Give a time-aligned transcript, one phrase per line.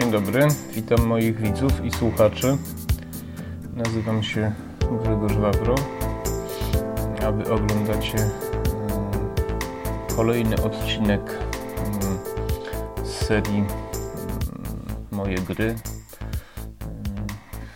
[0.00, 2.56] Dzień dobry, witam moich widzów i słuchaczy.
[3.76, 4.52] Nazywam się
[5.02, 5.74] Grzegorz Wawro,
[7.26, 8.30] a wy oglądacie mm,
[10.16, 11.38] kolejny odcinek
[11.78, 12.18] mm,
[13.04, 13.68] z serii mm,
[15.12, 15.74] Moje gry.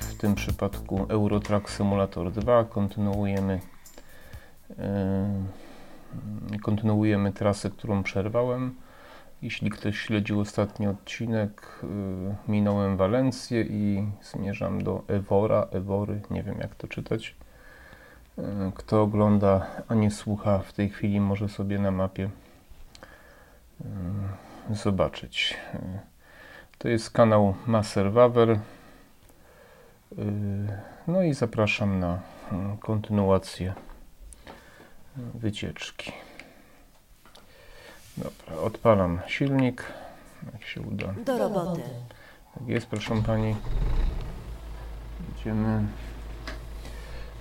[0.00, 2.64] W tym przypadku Eurotrack Simulator 2.
[2.64, 3.61] Kontynuujemy
[6.63, 8.75] kontynuujemy trasę, którą przerwałem.
[9.43, 16.59] Jeśli ktoś śledził ostatni odcinek, y, minąłem Walencję i zmierzam do Ewora, Ewory, nie wiem
[16.61, 17.35] jak to czytać.
[18.39, 18.43] Y,
[18.75, 22.31] kto ogląda, a nie słucha w tej chwili, może sobie na mapie
[24.71, 25.57] y, zobaczyć.
[26.79, 28.13] To jest kanał Maser.
[31.07, 32.20] No i zapraszam na
[32.81, 33.75] kontynuację
[35.17, 36.12] wycieczki.
[38.19, 39.84] Dobra, odpalam silnik.
[40.52, 41.14] Jak się uda.
[41.24, 41.83] Do roboty.
[42.55, 43.56] Tak jest, proszę pani.
[45.36, 45.83] Idziemy.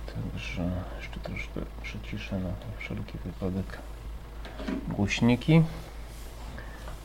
[0.06, 3.78] Także jeszcze troszkę przyciszę na wszelki wypadek
[4.88, 5.62] głośniki.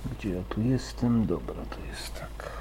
[0.05, 1.25] Gdzie ja tu jestem?
[1.25, 2.51] Dobra, to jest tak.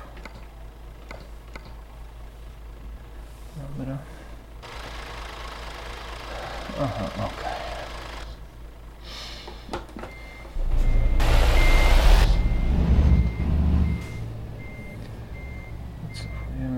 [3.57, 3.99] Dobra.
[6.81, 7.62] Aha, okej.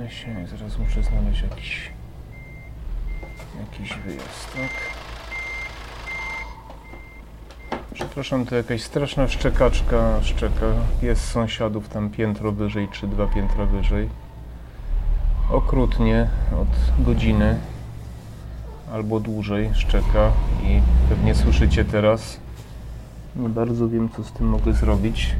[0.08, 1.90] Się, zaraz muszę znaleźć jakiś
[3.60, 4.70] jakiś wyjazd, tak?
[7.94, 10.66] Przepraszam, to jakaś straszna szczekaczka szczeka.
[11.02, 14.08] Jest sąsiadów tam piętro wyżej, czy dwa piętra wyżej.
[15.50, 16.28] Okrutnie,
[16.60, 17.58] od godziny
[18.92, 22.36] albo dłużej szczeka i pewnie słyszycie teraz.
[23.36, 25.34] Nie bardzo wiem, co z tym mogę zrobić.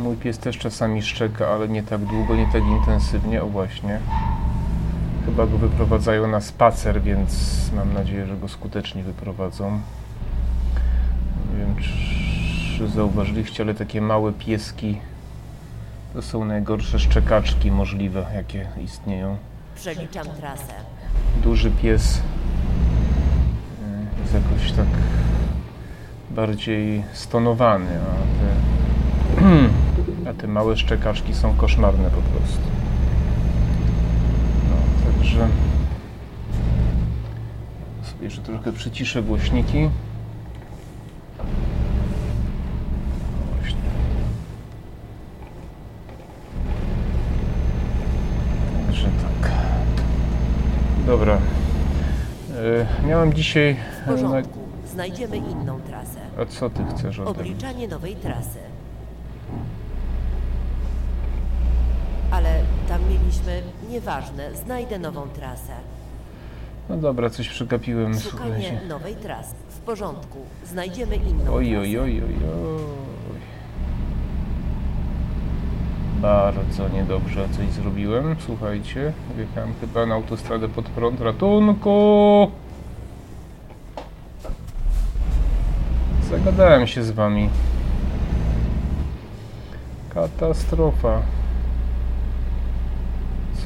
[0.00, 3.42] Mój pies też czasami szczeka, ale nie tak długo, nie tak intensywnie.
[3.42, 4.00] O właśnie.
[5.26, 9.80] Chyba go wyprowadzają na spacer, więc mam nadzieję, że go skutecznie wyprowadzą.
[11.52, 14.98] Nie wiem, czy zauważyliście, ale takie małe pieski
[16.12, 19.36] to są najgorsze szczekaczki możliwe, jakie istnieją.
[19.74, 20.72] Przeliczam trasę.
[21.42, 22.20] Duży pies y,
[24.22, 24.86] jest jakoś tak
[26.30, 28.50] bardziej stonowany, a te
[30.30, 32.62] A te małe szczekaczki są koszmarne po prostu.
[34.70, 35.48] No, także
[38.02, 39.90] sobie jeszcze trochę przyciszę głośniki.
[43.60, 43.78] Właśnie.
[48.86, 49.52] Także tak.
[51.06, 51.38] Dobra.
[53.04, 53.76] E, miałem dzisiaj...
[54.02, 54.58] W porządku.
[54.86, 56.20] Znajdziemy inną trasę.
[56.40, 57.40] A co ty chcesz ode mnie?
[57.40, 58.58] Obliczanie nowej trasy.
[62.30, 63.62] Ale tam mieliśmy...
[63.90, 65.72] Nieważne, znajdę nową trasę.
[66.88, 68.80] No dobra, coś przegapiłem, Szukanie słuchajcie.
[68.88, 69.54] nowej trasy.
[69.68, 70.38] W porządku.
[70.66, 71.80] Znajdziemy inną Oj, trasę.
[71.80, 73.40] oj, oj, oj, oj.
[76.22, 78.36] Bardzo niedobrze coś zrobiłem.
[78.46, 81.20] Słuchajcie, wjechałem chyba na autostradę pod prąd.
[81.20, 82.50] Ratunku!
[86.30, 87.48] Zagadałem się z wami.
[90.14, 91.22] Katastrofa.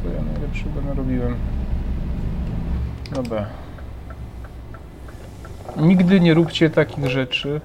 [0.05, 1.37] Co ja najlepszego narobiłem?
[3.13, 3.47] Dobra.
[5.77, 7.61] Nigdy nie róbcie takich rzeczy,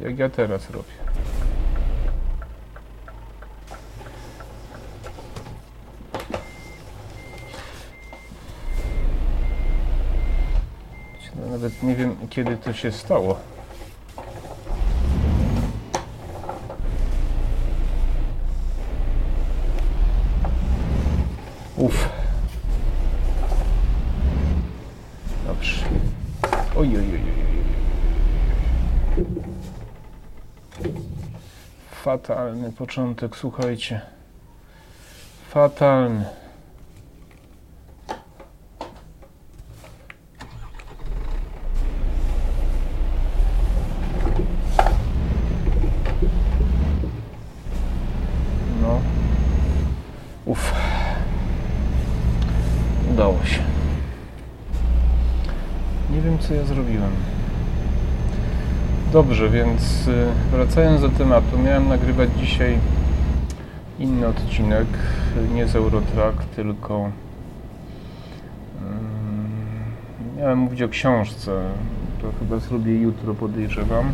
[0.00, 1.00] jak ja teraz robię.
[11.50, 13.40] Nawet nie wiem, kiedy to się stało.
[21.76, 22.08] Uff.
[25.46, 25.84] Dobrze.
[26.76, 27.20] Oj, oj, oj, oj,
[30.78, 30.92] oj.
[32.10, 34.00] Fatalny początek, słuchajcie.
[35.48, 36.24] Fatalny.
[48.82, 49.00] No.
[50.44, 50.72] Uff.
[53.12, 53.62] Udało się.
[56.10, 57.10] Nie wiem, co ja zrobiłem.
[59.12, 62.78] Dobrze, więc y, wracając do tematu, miałem nagrywać dzisiaj
[63.98, 64.86] inny odcinek,
[65.54, 67.10] nie z Eurotrack, tylko
[68.82, 69.50] mm,
[70.38, 71.60] miałem mówić o książce.
[72.22, 74.12] To chyba zrobię jutro, podejrzewam,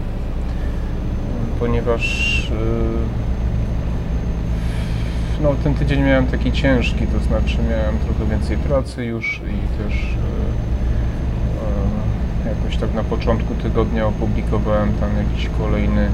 [1.61, 2.53] ponieważ y,
[5.43, 9.95] no, ten tydzień miałem taki ciężki, to znaczy miałem trochę więcej pracy już i też
[10.03, 10.36] e,
[12.59, 16.09] jakoś tak na początku tygodnia opublikowałem tam jakiś kolejny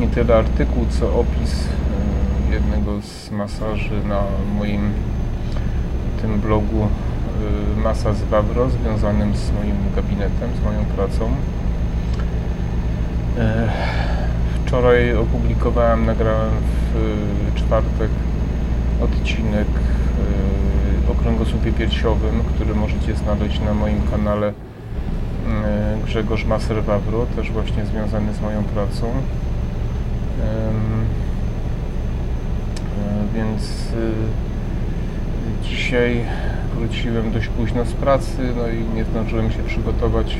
[0.00, 1.68] nie tyle artykuł, co opis
[2.50, 4.22] e, jednego z masaży na
[4.58, 4.92] moim
[6.22, 6.88] tym blogu
[7.76, 11.30] e, Masa z Wawro, związanym z moim gabinetem, z moją pracą.
[13.38, 13.68] E,
[14.66, 16.50] Wczoraj opublikowałem, nagrałem
[16.92, 18.10] w czwartek
[19.02, 19.66] odcinek
[21.10, 24.52] o kręgosłupie piersiowym, który możecie znaleźć na moim kanale
[26.08, 29.06] Grzegorz Maser Wawro, też właśnie związany z moją pracą.
[29.06, 29.12] E,
[33.34, 33.64] Więc e,
[35.62, 36.24] dzisiaj
[36.74, 40.36] wróciłem dość późno z pracy, no i nie zdążyłem się przygotować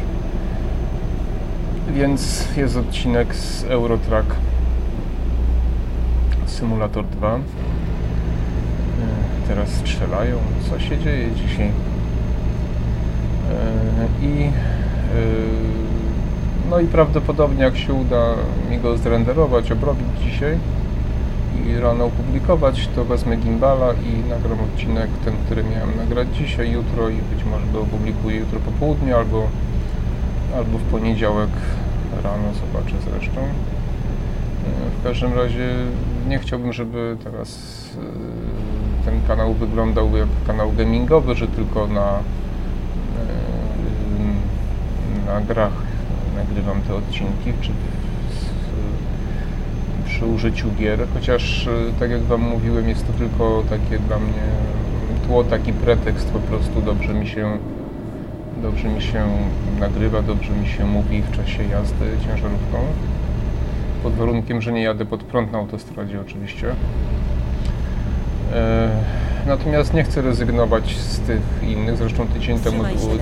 [1.94, 4.34] więc jest odcinek z Eurotrack
[6.46, 7.34] Simulator 2.
[7.36, 7.40] E,
[9.48, 10.36] Teraz strzelają.
[10.70, 11.70] Co się dzieje dzisiaj?
[14.22, 14.50] I
[16.70, 18.34] no i prawdopodobnie jak się uda
[18.70, 20.58] mi go zrenderować, obrobić dzisiaj
[21.66, 27.08] i rano opublikować, to wezmę gimbala i nagram odcinek ten, który miałem nagrać dzisiaj, jutro
[27.08, 29.48] i być może go opublikuję jutro po południu albo
[30.56, 31.50] albo w poniedziałek
[32.24, 33.40] rano, zobaczę zresztą.
[33.40, 35.74] E, W każdym razie
[36.28, 37.50] nie chciałbym, żeby teraz
[39.02, 42.18] e, ten kanał wyglądał jak kanał gamingowy, że tylko na,
[45.28, 45.72] na grach
[46.36, 47.70] nagrywam te odcinki, czy
[50.04, 51.70] przy użyciu gier, chociaż e,
[52.00, 54.42] tak jak Wam mówiłem, jest to tylko takie dla mnie
[55.26, 57.58] tło, taki pretekst, po prostu dobrze mi się
[58.62, 59.26] dobrze mi się
[59.80, 62.78] nagrywa, dobrze mi się mówi w czasie jazdy ciężarówką.
[64.02, 66.74] Pod warunkiem, że nie jadę pod prąd na autostradzie oczywiście.
[68.52, 68.88] E,
[69.46, 71.96] natomiast nie chcę rezygnować z tych innych.
[71.96, 73.14] Zresztą tydzień temu, było,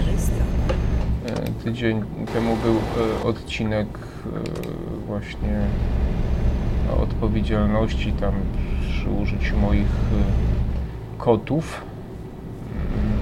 [1.66, 2.02] tydzień
[2.34, 5.60] temu był e, odcinek e, właśnie
[7.02, 8.32] odpowiedzialności tam
[8.80, 11.80] przy użyciu moich e, kotów.
[12.94, 13.18] Mm,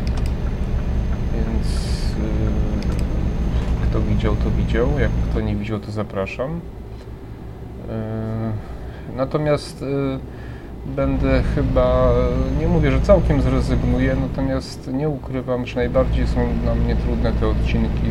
[1.32, 1.68] Więc
[3.82, 4.88] kto widział, to widział.
[4.98, 6.60] Jak kto nie widział, to zapraszam.
[9.16, 9.84] Natomiast
[10.86, 12.12] będę chyba,
[12.60, 17.48] nie mówię, że całkiem zrezygnuję, natomiast nie ukrywam, że najbardziej są dla mnie trudne te
[17.48, 18.10] odcinki,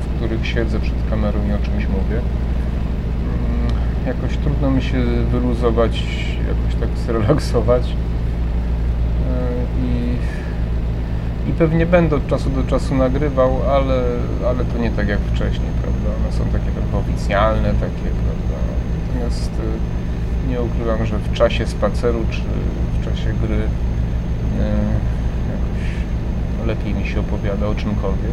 [0.00, 2.20] w których siedzę przed kamerą i o czymś mówię.
[2.20, 6.04] Mm, Jakoś trudno mi się wyluzować,
[6.48, 7.82] jakoś tak zrelaksować.
[7.88, 7.94] Y,
[9.84, 10.12] I
[11.48, 14.02] i pewnie będę od czasu do czasu nagrywał, ale,
[14.48, 16.08] ale to nie tak jak wcześniej, prawda?
[16.20, 18.56] One są takie trochę oficjalne, takie, prawda?
[19.06, 20.01] Natomiast y,
[20.48, 22.40] nie ukrywam, że w czasie spaceru czy
[23.00, 23.68] w czasie gry y,
[25.52, 28.32] jakoś lepiej mi się opowiada o czymkolwiek.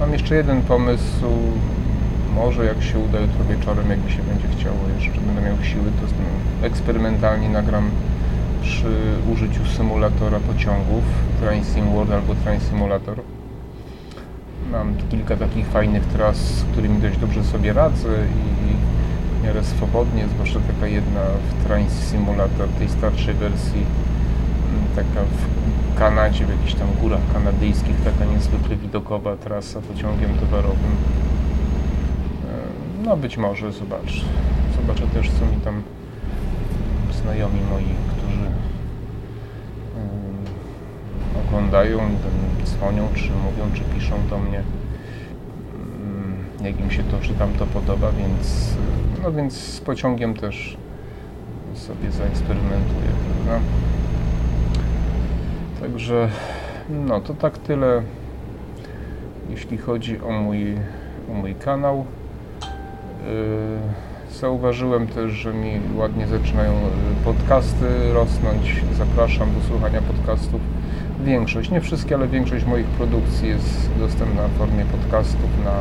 [0.00, 1.26] Mam jeszcze jeden pomysł.
[2.34, 6.66] Może jak się uda jutro wieczorem, jakby się będzie chciało, jeszcze będę miał siły, to
[6.66, 7.90] eksperymentalnie nagram
[8.62, 8.92] przy
[9.32, 11.04] użyciu symulatora pociągów
[11.40, 11.64] Train
[11.94, 13.20] World albo Train Simulator.
[14.72, 18.97] Mam kilka takich fajnych tras, z którymi dość dobrze sobie radzę i
[19.44, 26.46] miarę swobodnie, zwłaszcza taka jedna w Train Simulator tej starszej wersji, m, taka w Kanadzie,
[26.46, 30.92] w jakichś tam górach kanadyjskich, taka niezwykle widokowa trasa pociągiem towarowym.
[32.44, 34.24] E, No być może, zobacz.
[34.76, 35.82] Zobaczę też, co mi tam
[37.22, 38.48] znajomi moi, którzy
[41.48, 41.98] oglądają,
[42.64, 44.62] dzwonią, czy mówią, czy piszą do mnie,
[46.62, 48.74] jak im się to, czy tam to podoba, więc,
[49.22, 50.76] no więc z pociągiem też
[51.74, 53.66] sobie zaeksperymentuję, prawda?
[55.80, 56.28] Także,
[56.88, 58.02] no to tak tyle,
[59.50, 60.76] jeśli chodzi o mój,
[61.30, 62.04] o mój kanał.
[63.26, 68.82] Yy, Zauważyłem też, że mi ładnie zaczynają y, podcasty rosnąć.
[68.98, 70.60] Zapraszam do słuchania podcastów.
[71.24, 75.72] Większość, nie wszystkie, ale większość moich produkcji jest dostępna w formie podcastów na,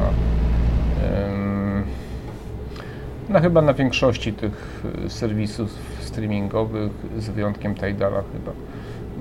[3.29, 5.69] na chyba na większości tych y, serwisów
[5.99, 8.51] streamingowych, z wyjątkiem Tidala chyba.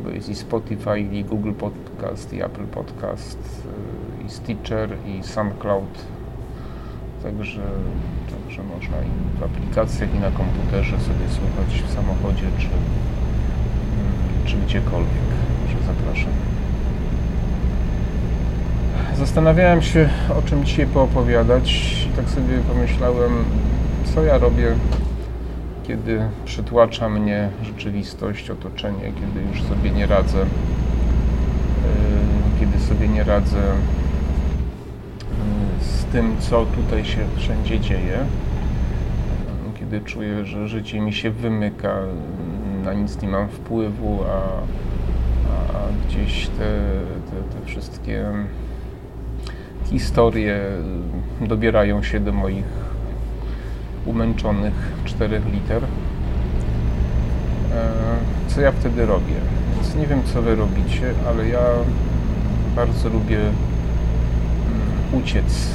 [0.05, 3.39] Bo jest i Spotify, i Google Podcast, i Apple Podcast,
[4.23, 6.05] y, i Stitcher, i SoundCloud.
[7.23, 7.63] Także,
[8.31, 12.83] także można i w aplikacjach, i na komputerze sobie słuchać w samochodzie, czy, mm,
[14.45, 15.27] czy gdziekolwiek.
[15.63, 16.33] Także zapraszam.
[19.19, 20.09] Zastanawiałem się,
[20.39, 23.45] o czym dzisiaj poopowiadać i tak sobie pomyślałem,
[24.15, 24.75] co ja robię
[25.87, 30.47] kiedy przytłacza mnie rzeczywistość, otoczenie, kiedy już sobie nie radzę, yy,
[32.61, 33.65] kiedy sobie nie radzę yy,
[35.85, 38.19] z tym, co tutaj się wszędzie dzieje,
[39.79, 41.97] kiedy czuję, że życie mi się wymyka,
[42.85, 44.43] na nic nie mam wpływu, a,
[45.75, 46.81] a gdzieś te,
[47.31, 48.25] te, te wszystkie
[49.85, 50.61] historie
[51.41, 52.86] dobierają się do moich
[54.07, 55.83] umęczonych czterech liter.
[55.83, 55.87] E,
[58.49, 59.35] Co ja wtedy robię?
[59.75, 61.61] Więc nie wiem, co wy robicie, ale ja
[62.77, 63.53] bardzo lubię mm,
[65.23, 65.69] uciec.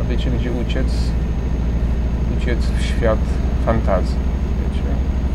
[0.00, 0.86] A wiecie, gdzie uciec?
[2.38, 3.18] Uciec w świat
[3.66, 4.16] fantazji.
[4.62, 4.86] Wiecie?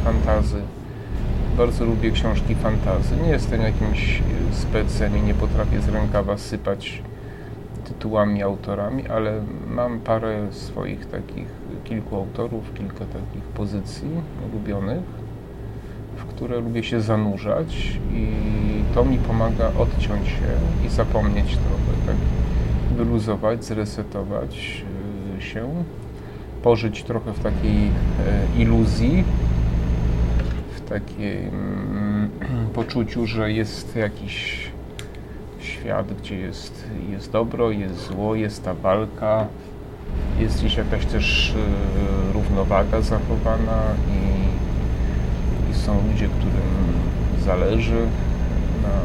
[0.03, 0.61] Fantazy.
[1.57, 3.17] Bardzo lubię książki fantazy.
[3.23, 7.01] Nie jestem jakimś specem i nie potrafię z rękawa sypać
[7.85, 11.47] tytułami, autorami, ale mam parę swoich takich,
[11.85, 14.09] kilku autorów, kilka takich pozycji
[14.51, 15.03] ulubionych,
[16.15, 18.27] w które lubię się zanurzać i
[18.95, 22.15] to mi pomaga odciąć się i zapomnieć trochę, tak?
[22.97, 24.83] Wyluzować, zresetować
[25.37, 25.83] y, się,
[26.63, 29.23] pożyć trochę w takiej e, iluzji,
[30.75, 32.29] w takim mm,
[32.75, 34.67] poczuciu, że jest jakiś
[35.59, 39.47] świat, gdzie jest, jest dobro, jest zło, jest ta walka,
[40.39, 46.93] jest gdzieś jakaś też e, równowaga zachowana i, i są ludzie, którym
[47.45, 48.07] zależy
[48.83, 48.99] na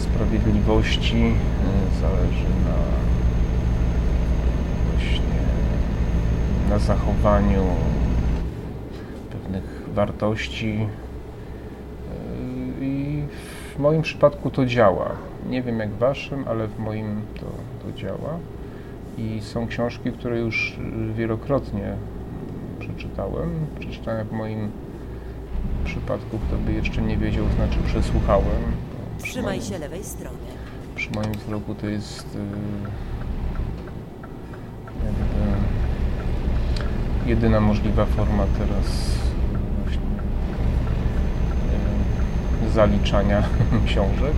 [0.00, 2.76] sprawiedliwości, e, zależy na
[4.92, 5.42] właśnie
[6.70, 7.64] na zachowaniu
[9.30, 10.86] pewnych wartości
[12.80, 13.22] e, i
[13.74, 15.10] w moim przypadku to działa.
[15.48, 17.46] Nie wiem jak waszym, ale w moim to,
[17.86, 18.38] to działa.
[19.18, 20.78] I są książki, które już
[21.10, 21.96] y, wielokrotnie
[22.78, 23.50] przeczytałem.
[23.80, 24.70] Przeczytałem w moim
[25.84, 28.62] przypadku, kto by jeszcze nie wiedział, znaczy przesłuchałem.
[29.22, 30.36] Przy Trzymaj moim- się lewej strony.
[30.94, 32.38] przy moim wzroku to jest y,
[35.04, 35.52] jakby
[37.30, 40.00] jedyna możliwa forma teraz y, właśnie
[42.66, 43.42] y, zaliczania
[43.86, 44.34] książek.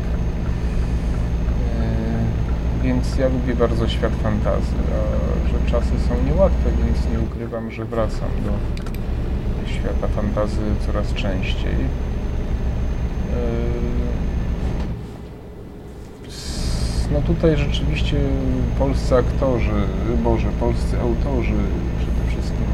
[2.84, 7.84] Więc ja lubię bardzo świat fantazy, a że czasy są niełatwe, więc nie ukrywam, że
[7.84, 8.50] wracam do
[9.72, 11.74] świata fantazy coraz częściej.
[11.74, 11.76] Y,
[16.28, 18.16] s- No tutaj rzeczywiście
[18.78, 19.70] polscy aktorzy,
[20.24, 21.52] Boże, polscy autorzy
[21.98, 22.64] przede wszystkim.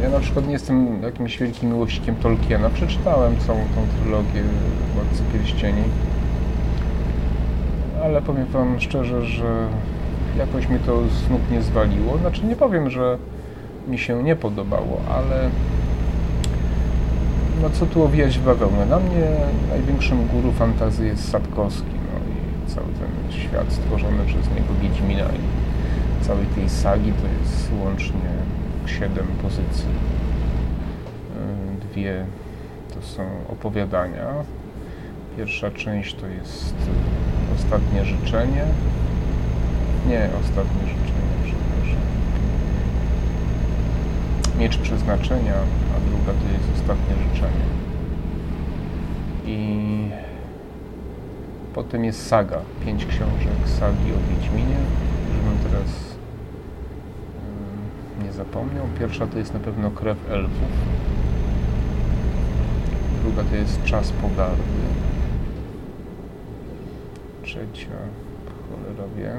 [0.00, 2.70] E, Ja na przykład nie jestem jakimś wielkim miłośnikiem Tolkiena.
[2.70, 4.42] Przeczytałem całą tą trylogię
[4.94, 5.82] Władcy Pierścieni.
[8.04, 9.68] Ale powiem wam szczerze, że
[10.38, 10.92] jakoś mi to
[11.30, 12.18] nóg nie zwaliło.
[12.18, 13.18] Znaczy nie powiem, że
[13.88, 15.50] mi się nie podobało, ale
[17.62, 18.86] no co tu owijać w bawełnę?
[18.86, 19.26] Dla mnie
[19.68, 26.24] największym guru fantazy jest Sapkowski, no i cały ten świat stworzony przez niego Wiedźmina i
[26.24, 28.30] całej tej sagi to jest łącznie
[28.86, 29.88] siedem pozycji.
[31.34, 32.24] Yy, Dwie
[32.94, 34.26] to są opowiadania.
[35.36, 36.74] Pierwsza część to jest
[37.56, 38.64] Ostatnie Życzenie.
[40.08, 42.04] Nie, Ostatnie Życzenie, przepraszam.
[44.58, 45.54] Miecz Przeznaczenia,
[45.96, 47.64] a druga to jest Ostatnie Życzenie.
[49.46, 50.10] I
[51.74, 54.76] potem jest saga, pięć książek sagi o Wiedźminie,
[55.34, 55.88] żebym teraz
[58.20, 58.84] ym, nie zapomniał.
[58.98, 60.74] Pierwsza to jest na pewno Krew Elfów.
[63.22, 65.03] Druga to jest Czas Pogardy.
[67.54, 67.90] Trzecia,
[68.68, 69.32] cholera wie.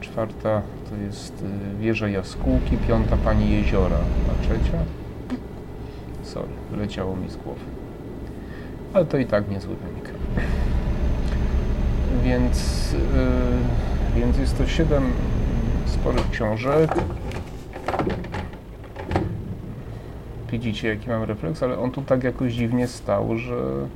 [0.00, 3.96] Czwarta to jest y, Wieża Jaskółki, piąta Pani Jeziora,
[4.30, 4.78] a trzecia?
[6.22, 7.60] Sorry, wyleciało mi z głowy.
[8.94, 10.10] Ale to i tak niezły wynik.
[12.24, 15.12] Więc, y, więc jest to siedem
[15.86, 16.94] sporych książek.
[20.50, 23.86] Widzicie, jaki mam refleks, ale on tu tak jakoś dziwnie stał, że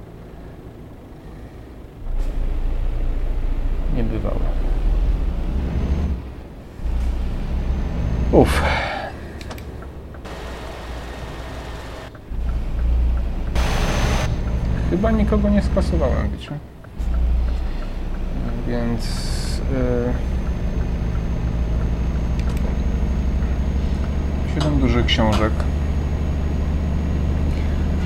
[3.97, 4.41] nie bywało.
[8.37, 8.63] Uff.
[14.91, 16.51] Chyba nikogo nie skasowałem, wiecie?
[18.69, 19.07] Więc...
[19.73, 20.13] Yy...
[24.55, 25.53] Siedem dużych książek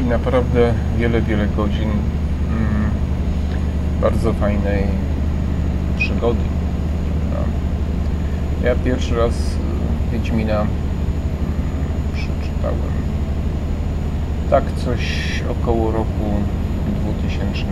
[0.01, 2.91] i naprawdę wiele, wiele godzin mm,
[4.01, 4.85] bardzo fajnej
[5.97, 6.41] przygody.
[7.31, 7.51] prawda?
[8.65, 9.60] Ja pierwszy raz
[10.13, 10.67] Wiedźmina
[12.15, 12.93] przeczytałem
[14.51, 15.03] Tak coś
[15.51, 16.25] około roku
[17.03, 17.65] 2000,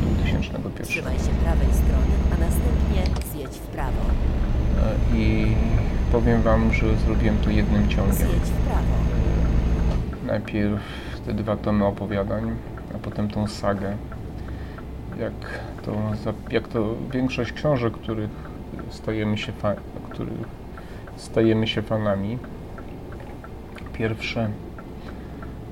[0.00, 0.86] 2001.
[0.86, 4.02] Trzymaj się prawej strony, a następnie zjedź w prawo.
[5.12, 5.56] E, I
[6.12, 8.14] powiem Wam, że zrobiłem to jednym ciągiem.
[8.14, 8.94] Zjedź w prawo.
[10.26, 10.80] Najpierw
[11.26, 12.56] te dwa tomy opowiadań,
[12.94, 13.96] a potem tą sagę.
[15.20, 15.32] Jak
[15.84, 15.92] to,
[16.50, 18.30] jak to większość książek, których
[18.90, 19.52] stajemy się,
[20.10, 20.63] których
[21.16, 22.38] stajemy się fanami.
[23.92, 24.50] Pierwsze,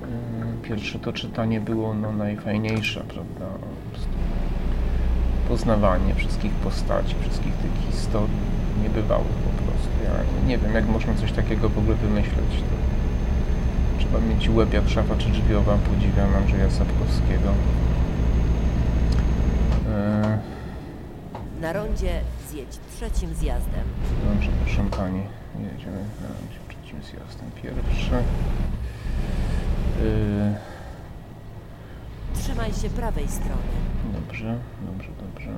[0.01, 3.45] yy, pierwsze to czytanie było no, najfajniejsze, prawda?
[5.47, 8.37] Poznawanie wszystkich postaci, wszystkich tych historii
[8.83, 9.89] niebywałych po prostu.
[10.03, 12.49] Ja nie wiem, jak można coś takiego w ogóle wymyśleć.
[12.49, 12.93] To
[13.99, 15.77] Trzeba mieć łeb jak szafa czy drzwiowa.
[15.77, 17.49] Podziwiam Andrzeja Sapkowskiego.
[19.93, 20.37] Eee,
[21.61, 22.21] Na rondzie
[22.53, 23.83] zjedź trzecim zjazdem.
[24.33, 25.21] dobrze, proszę Pani.
[25.73, 27.51] Jedziemy na trzecim zjazdem.
[27.61, 28.15] Pierwsze.
[30.03, 30.55] Eee,
[32.33, 33.73] Trzymaj się prawej strony.
[34.13, 35.51] dobrze, dobrze, dobrze.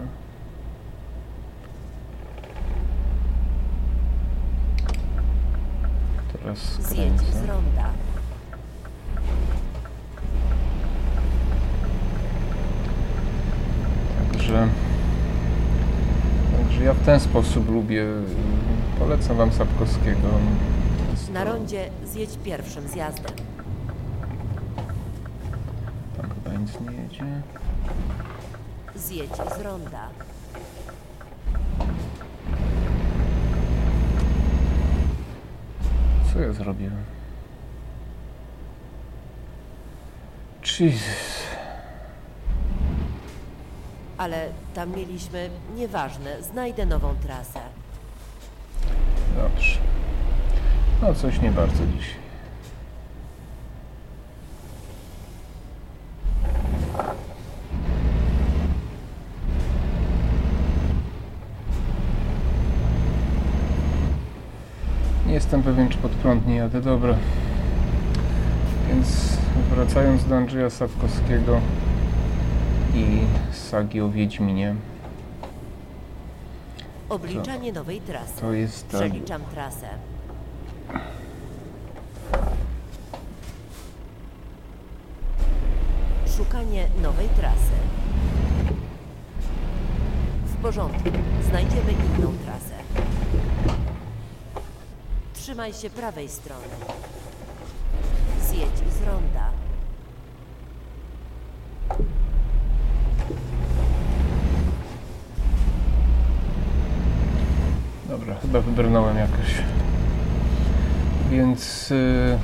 [6.33, 7.47] Teraz Zjedź z skręcę.
[7.47, 7.89] ronda.
[14.31, 14.67] Także
[16.85, 18.05] ja w ten sposób lubię.
[18.99, 20.27] Polecam Wam Sapkowskiego.
[21.33, 23.31] Na rondzie zjedź pierwszym zjazdem.
[26.17, 27.41] Tam chyba nic nie jedzie.
[28.95, 30.09] Zjedź z ronda.
[36.33, 37.03] Co ja zrobiłem?
[40.79, 41.34] Jesus.
[44.17, 47.59] Ale tam mieliśmy, nieważne, znajdę nową trasę.
[49.35, 49.79] Dobrze.
[51.01, 52.25] No coś nie bardzo dzisiaj.
[65.27, 66.81] Nie jestem pewien, czy pod prąd nie jadę.
[66.81, 67.15] Dobra.
[68.89, 69.37] Więc
[69.75, 71.61] wracając do Andrzeja Sapkowskiego
[72.95, 73.19] i
[73.53, 74.75] sagi o Wiedźminie,
[77.09, 78.41] Obliczanie nowej trasy.
[78.41, 79.01] to jest tak.
[79.01, 79.87] Przeliczam trasę.
[86.37, 87.75] Szukanie nowej trasy.
[90.45, 91.09] W porządku.
[91.49, 92.75] Znajdziemy inną trasę.
[95.33, 96.67] Trzymaj się prawej strony.
[98.41, 99.51] Zjedź z ronda.
[108.09, 109.63] Dobra, chyba wybrnąłem jakoś.
[111.31, 111.91] Więc.
[111.91, 112.37] y,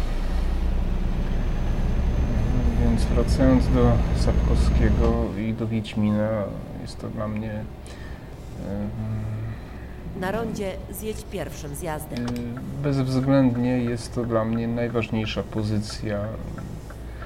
[2.83, 6.29] więc wracając do Sapkowskiego i do Wiedźmina,
[6.81, 7.63] jest to dla mnie.
[10.19, 12.25] Na rondzie zjedź pierwszym zjazdem.
[12.25, 16.19] y, bezwzględnie jest to dla mnie najważniejsza pozycja,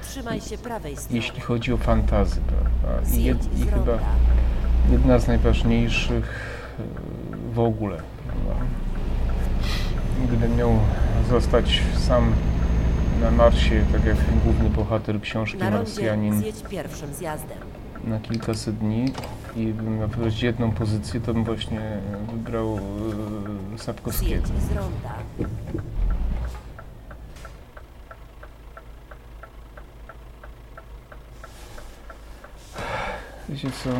[0.02, 1.16] Trzymaj się prawej strony.
[1.16, 3.16] jeśli chodzi o fantazy, prawda?
[3.16, 3.98] I, jed, i chyba
[4.92, 8.15] jedna z najważniejszych y, w ogóle.
[10.26, 10.70] Gdybym miał
[11.30, 12.32] zostać sam
[13.20, 17.58] na Marsie, tak jak główny bohater książki Na Marsjanin zjedź pierwszym zjazdem.
[18.04, 19.12] na kilkaset dni
[19.56, 21.80] i bym miał wybrać jedną pozycję, to bym właśnie
[22.32, 22.78] wybrał
[23.74, 24.46] y, Sapkowskiego.
[24.46, 25.14] Zjedź z ronda.
[33.48, 33.90] Wiecie co?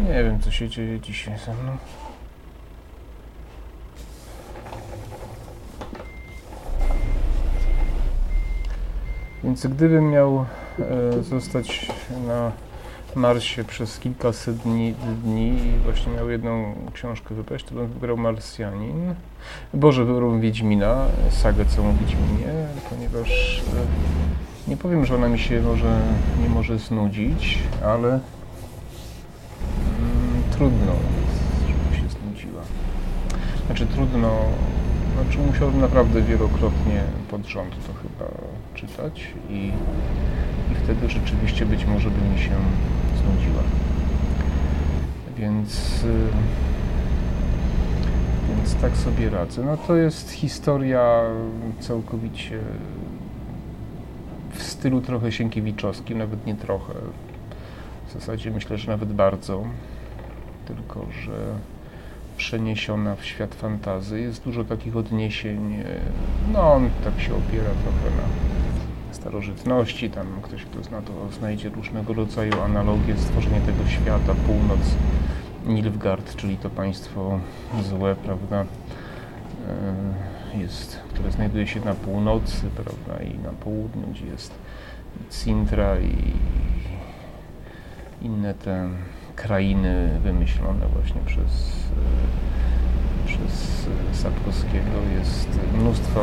[0.00, 1.76] Nie wiem, co się dzieje dzisiaj ze mną.
[9.44, 10.46] Więc gdybym miał
[10.78, 11.86] e, zostać
[12.26, 12.52] na
[13.14, 14.94] Marsie przez kilkaset dni,
[15.24, 19.14] dni i właśnie miał jedną książkę wybrać, to bym wybrał Marsjanin.
[19.74, 23.62] Boże, wybrałbym Wiedźmina, sagę całą Wiedźminie, ponieważ
[24.66, 26.00] e, nie powiem, że ona mi się może,
[26.42, 28.20] nie może znudzić, ale
[30.60, 30.92] trudno
[31.68, 32.62] żeby się znudziła.
[33.66, 34.30] Znaczy trudno,
[35.14, 38.30] znaczy musiałbym naprawdę wielokrotnie pod rząd to chyba
[38.74, 39.72] czytać i,
[40.72, 42.50] i wtedy rzeczywiście być może by mi się
[43.22, 43.62] znudziła.
[45.36, 46.28] Więc, y,
[48.48, 49.64] więc tak sobie radzę.
[49.64, 51.22] No to jest historia
[51.80, 52.58] całkowicie
[54.54, 56.94] w stylu trochę sienkiewiczowskim, nawet nie trochę.
[58.08, 59.64] W zasadzie myślę, że nawet bardzo.
[60.74, 61.32] Tylko, że
[62.36, 64.20] przeniesiona w świat fantazy.
[64.20, 65.72] Jest dużo takich odniesień.
[65.74, 65.84] e,
[66.52, 68.22] No, on tak się opiera trochę na
[69.14, 70.10] starożytności.
[70.10, 74.34] Tam ktoś, kto zna to, znajdzie różnego rodzaju analogie stworzenia tego świata.
[74.46, 74.80] Północ,
[75.66, 77.40] Nilfgaard, czyli to państwo
[77.82, 78.64] złe, prawda?
[80.54, 83.24] e, Jest, które znajduje się na północy, prawda?
[83.24, 84.52] I na południu, gdzie jest
[85.30, 86.32] Cintra i
[88.22, 88.88] inne te
[89.36, 91.76] krainy wymyślone właśnie przez,
[93.24, 94.90] e, przez e, Sapkowskiego.
[95.18, 96.20] Jest mnóstwo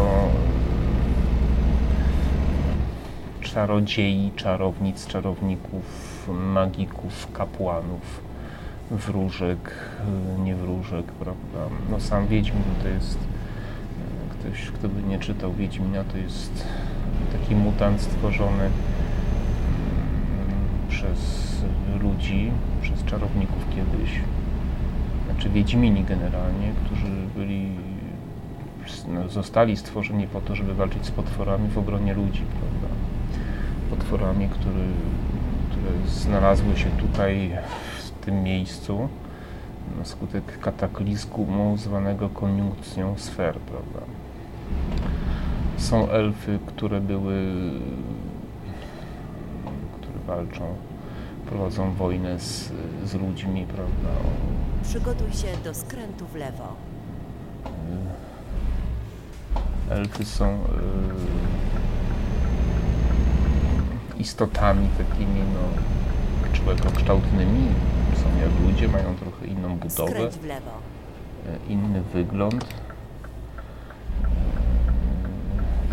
[3.41, 8.21] e, czarodziei, czarownic, czarowników, magików, kapłanów,
[8.91, 9.71] wróżek,
[10.43, 11.75] niewróżek, prawda?
[11.89, 13.17] No sam Wiedźmin to jest,
[14.29, 16.67] ktoś, kto by nie czytał Wiedźmina, to jest
[17.31, 18.69] taki mutant stworzony
[20.97, 21.61] przez
[22.01, 24.21] ludzi, przez czarowników kiedyś,
[25.25, 27.69] znaczy Wiedźmini generalnie, którzy byli,
[29.07, 32.95] no, zostali stworzeni po to, żeby walczyć z potworami w obronie ludzi, prawda?
[33.89, 34.85] Potworami, które,
[35.69, 37.51] które znalazły się tutaj,
[37.99, 39.09] w tym miejscu,
[39.99, 43.99] na skutek kataklizmu zwanego koniunkcją sfer, prawda?
[45.77, 47.43] Są elfy, które były,
[50.01, 50.75] które walczą,
[51.49, 52.71] prowadzą wojnę z,
[53.05, 54.09] z ludźmi, prawda?
[54.83, 56.75] Przygotuj się do skrętu w lewo.
[59.89, 60.57] Elfy są y,
[64.19, 65.59] istotami takimi, no,
[66.53, 67.67] człowiekokształtnymi.
[68.15, 70.71] Są jak ludzie, mają trochę inną budowę, Skręć w lewo.
[71.69, 72.67] y, inny wygląd y,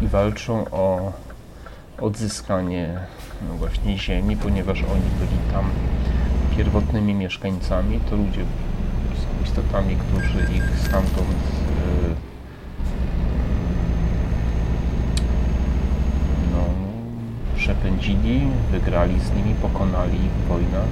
[0.05, 1.13] i walczą o
[2.01, 2.99] odzyskanie
[3.53, 5.65] właśnie ziemi, ponieważ oni byli tam
[6.57, 8.45] pierwotnymi mieszkańcami, to ludzie
[9.15, 12.15] są istotami, którzy ich stamtąd y,
[16.53, 16.65] no,
[17.57, 20.89] przepędzili, wygrali z nimi, pokonali w wojnach.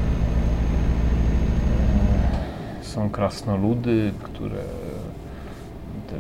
[2.81, 4.63] E, Są krasnoludy, które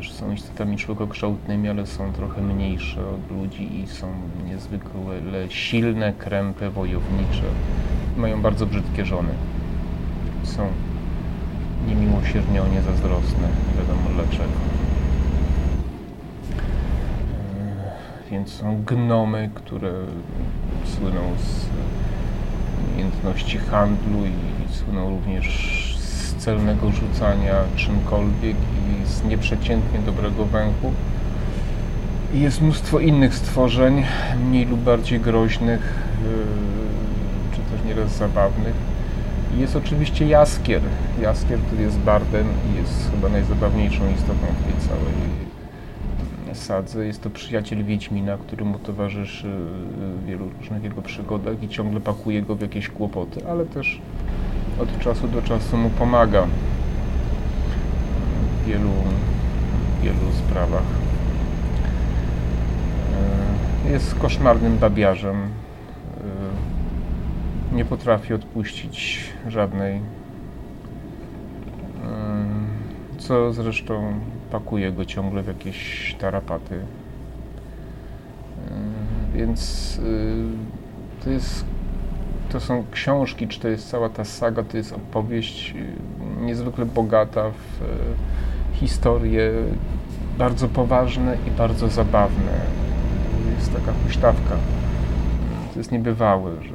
[0.02, 4.12] też są istotami człowiekokształtnymi, ale są trochę mniejsze od ludzi i są
[4.46, 4.90] niezwykle
[5.48, 7.42] silne, krępe, wojownicze.
[8.16, 9.28] Mają bardzo brzydkie żony.
[10.42, 10.66] Są
[11.86, 14.52] niemiłosiernie o nie zazdrosne, nie wiadomo dlaczego.
[18.26, 19.92] E, Więc są gnomy, które
[20.84, 21.66] słyną z
[22.92, 25.81] umiejętności handlu i słyną również
[26.42, 30.92] z celnego rzucania czymkolwiek i z nieprzeciętnie dobrego węchu.
[32.34, 34.04] I jest mnóstwo innych stworzeń,
[34.48, 38.74] mniej lub bardziej groźnych, yy, czy też nieraz zabawnych.
[39.56, 40.82] I jest oczywiście jaskier.
[41.20, 45.14] Jaskier, który jest bardem i jest chyba najzabawniejszą istotą w tej całej
[46.54, 47.06] sadze.
[47.06, 49.48] Jest to przyjaciel Wiedźmina, który mu towarzyszy
[49.98, 54.00] w wielu różnych jego przygodach i ciągle pakuje go w jakieś kłopoty, ale też
[54.82, 56.46] od czasu do czasu mu pomaga
[58.62, 58.90] w wielu,
[60.02, 60.82] wielu sprawach.
[63.86, 65.36] E, Jest koszmarnym babiarzem.
[65.36, 65.42] E,
[67.74, 69.96] Nie potrafi odpuścić żadnej.
[69.96, 70.00] E,
[73.18, 74.12] Co zresztą
[74.50, 76.80] pakuje go ciągle w jakieś tarapaty.
[79.34, 80.00] Więc
[81.24, 81.64] to jest
[82.52, 85.74] to są książki, czy to jest cała ta saga, to jest opowieść
[86.40, 89.52] y, niezwykle bogata w y, historie,
[90.38, 92.52] bardzo poważne i bardzo zabawne.
[93.58, 94.56] Jest taka huśtawka.
[95.72, 96.74] To jest niebywałe, że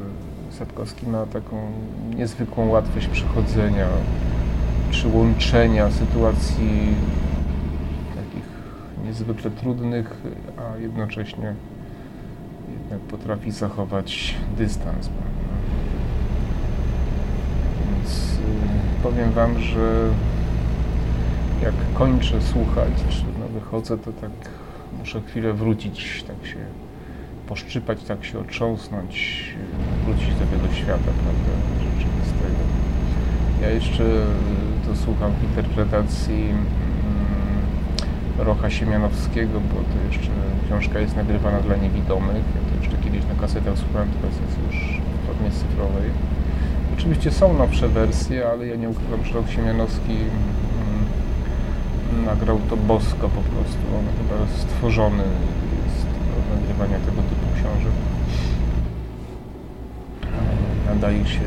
[0.58, 1.72] Sapkowski ma taką
[2.16, 3.88] niezwykłą łatwość przechodzenia,
[4.92, 6.96] czy łączenia sytuacji
[8.16, 8.50] takich
[9.06, 10.22] niezwykle trudnych,
[10.58, 11.56] a jednocześnie
[12.80, 15.10] jednak potrafi zachować dystans.
[15.10, 15.38] prawda?
[17.86, 18.37] Więc y,
[19.04, 20.10] powiem Wam, że
[21.64, 24.32] jak kończę słuchać, czy no wychodzę, to tak
[25.00, 26.58] muszę chwilę wrócić, tak się
[27.48, 29.44] poszczypać, tak się otrząsnąć,
[30.06, 32.62] wrócić do tego świata, prawda, rzeczywistego.
[33.62, 36.58] Ja jeszcze y, to słucham w interpretacji mm,
[38.38, 40.32] Rocha Siemianowskiego, bo to jeszcze
[40.66, 42.44] książka jest nagrywana dla niewidomych.
[42.56, 46.37] Ja to jeszcze kiedyś na kasetach słuchałem, teraz jest już w formie cyfrowej.
[46.94, 53.30] Oczywiście są nowsze wersje, ale ja nie ukrywam, że Roch Siemianowski mm, nagrał to bosko
[53.30, 53.82] po prostu.
[54.00, 55.24] On chyba stworzony
[55.86, 57.94] jest do nagrywania tego typu książek.
[60.98, 61.40] nadaje się.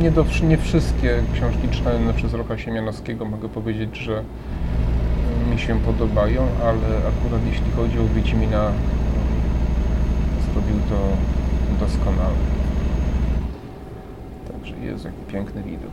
[0.00, 4.22] Nie, do, nie wszystkie książki czytane przez Roka Siemianowskiego mogę powiedzieć, że
[5.52, 8.72] mi się podobają, ale akurat jeśli chodzi o Wiedźmina,
[10.52, 10.98] zrobił to
[11.86, 12.59] doskonale.
[14.90, 15.90] Jest jaki piękny widok.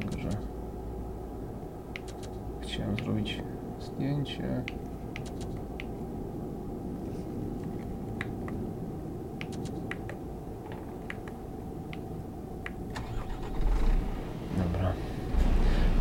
[0.00, 0.28] Dobrze.
[2.60, 3.42] Chciałem zrobić
[3.80, 4.62] zdjęcie.
[14.56, 14.92] Dobra.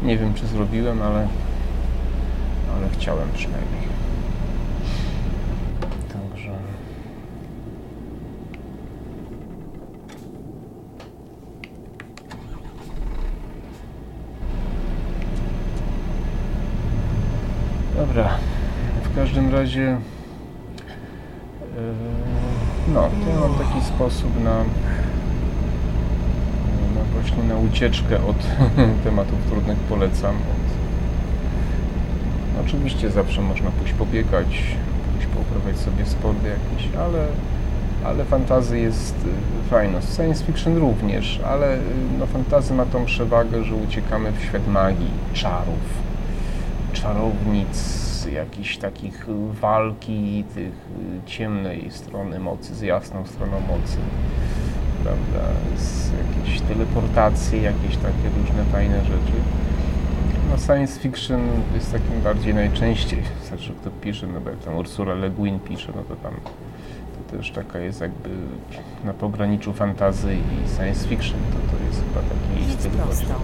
[0.04, 1.28] Nie wiem, czy zrobiłem, ale,
[2.78, 3.84] ale chciałem przynajmniej.
[6.14, 6.52] Także.
[17.96, 18.38] Dobra.
[19.04, 19.98] W każdym razie.
[21.76, 24.64] Yy, no, to ja mam taki sposób na
[26.96, 28.38] no właśnie na ucieczkę od
[29.04, 30.36] tematów trudnych polecam.
[30.36, 30.74] Od...
[32.66, 34.48] Oczywiście zawsze można pójść pobiegać,
[35.14, 37.28] pójść pouprawiać sobie sporty jakieś, ale,
[38.06, 40.02] ale fantazy jest y, fajne.
[40.02, 41.80] Science fiction również, ale y,
[42.20, 46.04] no, fantazy ma tą przewagę, że uciekamy w świat magii, czarów,
[46.94, 49.26] czarownic, jakichś takich
[49.62, 53.98] walki tych y, ciemnej strony mocy z jasną stroną mocy
[55.04, 59.34] prawda, z jakieś teleportacje, jakieś takie różne fajne rzeczy.
[60.52, 61.42] No science fiction
[61.74, 65.92] jest takim bardziej najczęściej, znaczy kto pisze, no bo jak tam Ursula Le Guin pisze,
[65.96, 66.34] no to tam
[67.14, 68.30] to też taka jest jakby
[69.06, 73.36] na pograniczu fantazy i science fiction, to, to jest chyba taki Idź styl.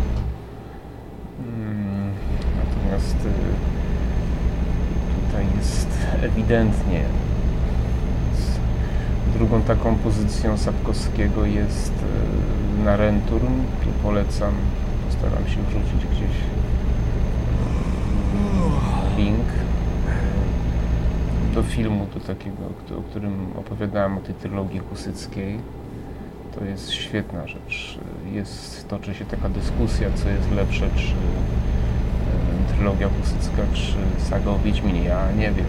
[1.47, 2.13] Mm,
[2.65, 3.78] Natomiast y,
[5.39, 5.87] tutaj jest
[6.21, 7.03] ewidentnie
[9.33, 11.93] drugą taką pozycją Sapkowskiego jest
[12.79, 13.61] y, Narenturm.
[13.83, 14.53] Tu polecam,
[15.05, 16.35] postaram się wrzucić gdzieś
[19.17, 19.45] y, link
[21.55, 22.57] do filmu, do takiego,
[22.99, 25.59] o którym opowiadałem o tej trylogii husyckiej.
[26.55, 27.99] To jest świetna rzecz.
[28.31, 31.78] Jest, toczy się taka dyskusja, co jest lepsze, czy e,
[32.79, 33.93] trylogia husycka, czy
[34.29, 35.03] saga o Wiedźminie.
[35.03, 35.65] Ja nie wiem.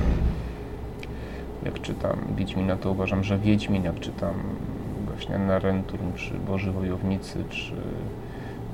[1.65, 4.35] Jak czytam Wiedźmina, to uważam, że Wiedźmin, jak czytam
[5.07, 7.73] właśnie Narenturm, czy Boży Wojownicy, czy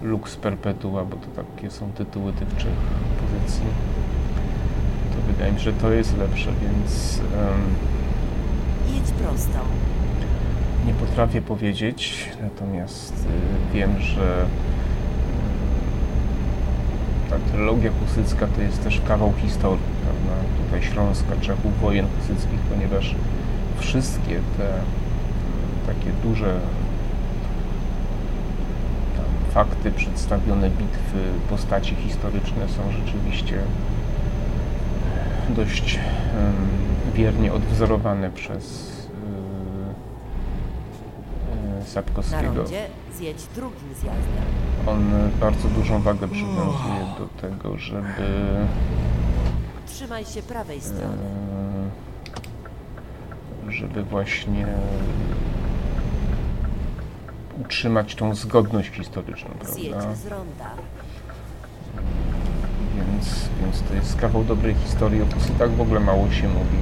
[0.02, 2.72] Lux Perpetua, bo to takie są tytuły tych trzech
[3.20, 3.64] pozycji,
[5.16, 7.18] to wydaje mi się, że to jest lepsze, więc...
[7.20, 7.60] em,
[8.98, 9.58] Idź prosto.
[10.86, 13.26] nie potrafię powiedzieć, natomiast
[13.72, 14.46] y, wiem, że
[17.52, 20.42] trylogia husycka to jest też kawał historii, prawda?
[20.64, 23.14] Tutaj Śląska, Czechów, wojen husyckich, ponieważ
[23.78, 26.60] wszystkie te y, takie duże
[29.16, 31.18] tam, fakty, przedstawione bitwy,
[31.50, 33.58] postaci historyczne są rzeczywiście
[35.56, 36.54] dość em,
[37.14, 38.95] wiernie odwzorowane przez
[41.96, 42.54] e, Na Sapkowskiego.
[42.54, 44.44] rondzie zjedź drugim zjazdem.
[44.86, 48.06] On bardzo dużą wagę przywiązuje do tego, żeby
[49.86, 51.16] Trzymaj się prawej strony.
[53.68, 54.66] e, żeby właśnie
[57.60, 60.14] utrzymać tą zgodność historyczną, Zjedź prawda?
[60.14, 60.70] z ronda.
[62.96, 65.22] Więc, więc to jest kawał dobrej historii.
[65.22, 66.76] O Husytach w ogóle mało się mówi.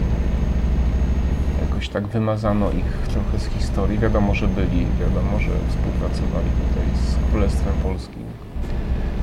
[1.84, 3.98] Jakoś tak wymazano ich trochę z historii.
[3.98, 8.22] Wiadomo, że byli, wiadomo, że współpracowali tutaj z Królestwem Polskim.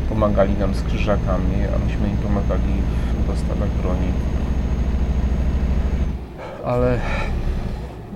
[0.09, 2.73] Pomagali nam z krzyżakami, a myśmy im pomagali
[3.23, 4.07] w dostawach broni.
[6.65, 6.99] Ale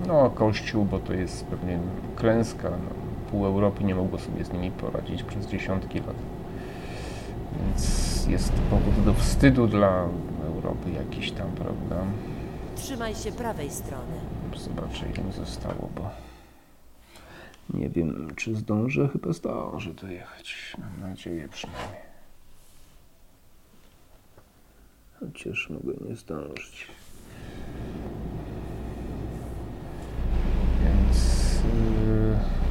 [0.08, 1.80] no, Kościół, bo to jest pewnie
[2.16, 2.70] klęska.
[2.70, 2.90] No,
[3.32, 6.16] pół Europy nie mogło sobie z nimi poradzić przez dziesiątki lat.
[7.60, 10.04] Więc jest powód do wstydu dla
[10.48, 11.96] Europy jakiś tam, prawda?
[12.76, 14.35] Trzymaj się prawej strony.
[14.58, 16.10] Zobaczę ile mi zostało, bo
[17.74, 20.76] nie wiem czy zdążę, chyba zdążę dojechać.
[20.78, 22.06] Mam nadzieję przynajmniej.
[25.20, 26.88] Chociaż mogę nie zdążyć.
[30.84, 31.60] Więc...
[31.64, 32.66] Yy...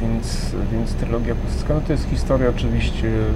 [0.00, 3.30] Więc, więc trylogia Pustycka, no to jest historia oczywiście yy,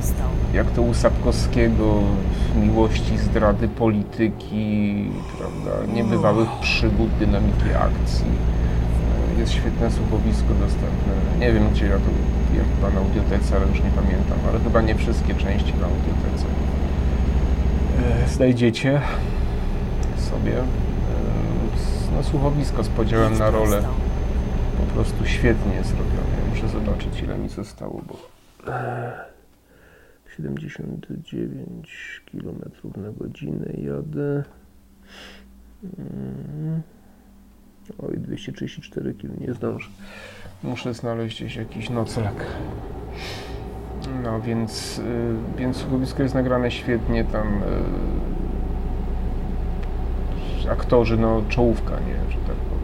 [0.00, 0.22] Prosto.
[0.54, 2.02] jak to u Sapkowskiego,
[2.56, 5.04] miłości, zdrady, polityki,
[5.38, 8.26] prawda, niebywałych przygód, dynamiki akcji,
[9.38, 11.12] jest świetne słuchowisko dostępne.
[11.38, 12.10] Nie wiem gdzie ja to
[12.76, 16.46] chyba na audiotece, ale już nie pamiętam, ale chyba nie wszystkie części na audiotece.
[18.24, 19.00] E, Znajdziecie
[20.16, 20.64] sobie e,
[22.16, 23.82] no, słuchowisko z podziałem na rolę.
[24.76, 26.50] Po prostu świetnie zrobione.
[26.50, 28.16] Muszę zobaczyć ile mi zostało, bo...
[30.46, 32.60] e, 79 km
[33.02, 34.44] na godzinę jadę.
[35.84, 36.82] Mm.
[37.98, 39.88] Oj, 234 km, nie zdążę.
[40.62, 42.46] Muszę znaleźć gdzieś jakiś nocleg.
[44.22, 47.62] No więc, y, więc słuchowisko jest nagrane świetnie, tam
[50.66, 52.80] y, aktorzy, no czołówka, nie, że tak powiem,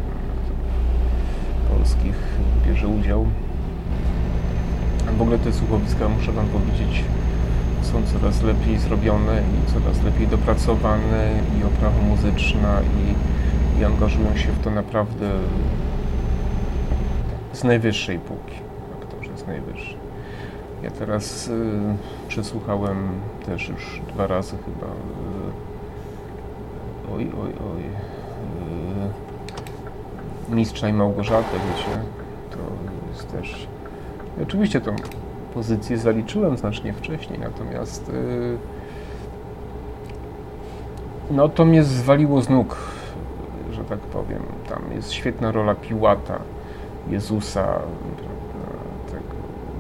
[1.71, 2.17] polskich
[2.67, 3.27] bierze udział.
[5.19, 7.05] W ogóle te słuchowiska, muszę Wam powiedzieć,
[7.87, 14.53] są coraz lepiej zrobione i coraz lepiej dopracowane i oprawa muzyczna i, i angażują się
[14.53, 15.31] w to naprawdę
[17.53, 18.55] z najwyższej półki.
[19.03, 19.97] Aktorzy z najwyższej.
[20.83, 21.53] Ja teraz y,
[22.29, 23.09] przesłuchałem
[23.47, 24.87] też już dwa razy chyba.
[24.87, 24.91] Y,
[27.15, 27.83] oj, oj, oj.
[30.51, 32.01] Y, Mistrza i Małgorzatę, wiecie.
[32.51, 32.59] To
[33.13, 33.69] jest też.
[34.43, 34.97] Oczywiście tą
[35.57, 38.59] pozycję zaliczyłem znacznie wcześniej, natomiast y,
[41.31, 42.77] no to mnie zwaliło z nóg,
[43.73, 44.43] że tak powiem.
[44.69, 46.39] Tam jest świetna rola Piłata,
[47.11, 47.65] Jezusa,
[48.17, 48.77] prawda,
[49.11, 49.35] tego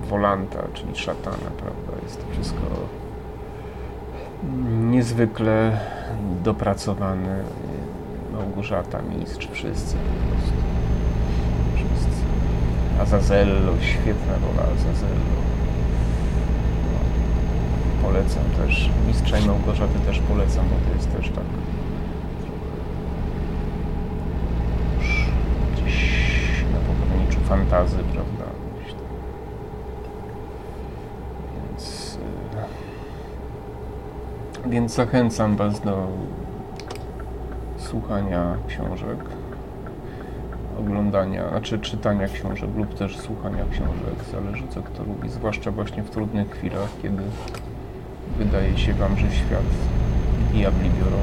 [0.08, 2.02] Wolanta, czyli szatana, prawda?
[2.02, 2.62] Jest to wszystko
[4.80, 5.80] niezwykle
[6.44, 7.44] dopracowane.
[8.32, 10.56] Małgorzata, mistrz, wszyscy po prostu.
[11.74, 12.22] Wszyscy.
[13.00, 15.55] Azazello, świetna rola Azazello.
[18.06, 18.90] Polecam też.
[19.06, 21.44] Mistrza i Małgorzaty też polecam, bo to jest też tak
[25.72, 28.44] gdzieś na pograniczu fantazy, prawda?
[31.54, 32.18] Więc,
[34.66, 36.06] y, więc zachęcam Was do
[37.76, 39.18] słuchania książek,
[40.80, 46.10] oglądania, znaczy czytania książek lub też słuchania książek, zależy co kto lubi, zwłaszcza właśnie w
[46.10, 47.22] trudnych chwilach, kiedy
[48.38, 49.70] wydaje się Wam, że świat
[50.52, 51.18] diabli biorą,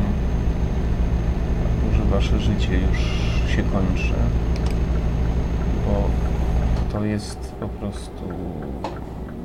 [1.66, 2.98] albo że Wasze życie już
[3.56, 4.14] się kończy,
[5.86, 6.10] bo
[6.92, 8.24] to jest po prostu,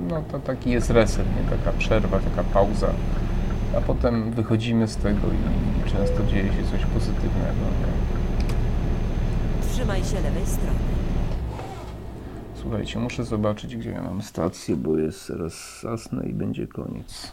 [0.08, 1.56] no to taki jest reset, nie?
[1.56, 2.90] taka przerwa, taka pauza,
[3.76, 7.64] a potem wychodzimy z tego i często dzieje się coś pozytywnego.
[9.72, 10.78] Trzymaj się lewej strony.
[12.54, 17.32] Słuchajcie, muszę zobaczyć, gdzie ja mam stację, bo jest zaraz zasnę i będzie koniec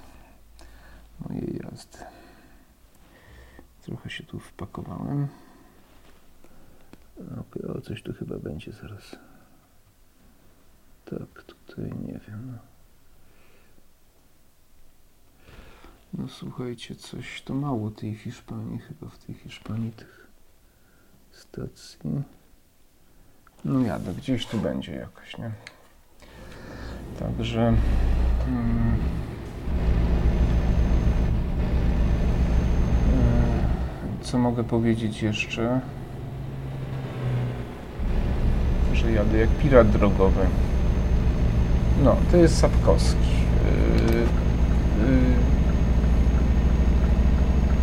[1.29, 1.97] mojej jazdy.
[3.81, 5.27] Trochę się tu wpakowałem.
[7.17, 9.15] Okej, o coś tu chyba będzie zaraz.
[11.05, 12.51] Tak, tutaj nie wiem.
[12.51, 12.57] No.
[16.13, 20.27] no słuchajcie, coś to mało tej Hiszpanii, chyba w tej Hiszpanii tych
[21.31, 22.23] stacji.
[23.65, 25.51] No jadę, gdzieś tu będzie jakoś, nie?
[27.19, 27.73] Także...
[28.47, 28.94] Mm,
[34.25, 35.79] co mogę powiedzieć jeszcze?
[38.93, 40.41] Że jadę jak pirat drogowy.
[42.03, 43.29] No, to jest Sapkowski.
[44.11, 44.19] Yy,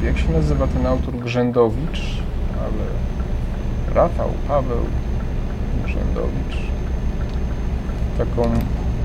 [0.02, 1.14] yy, jak się nazywa ten autor?
[1.14, 2.22] Grzędowicz,
[2.58, 2.84] ale
[3.94, 4.84] Rafał, Paweł
[5.84, 6.70] Grzędowicz.
[8.18, 8.42] Taką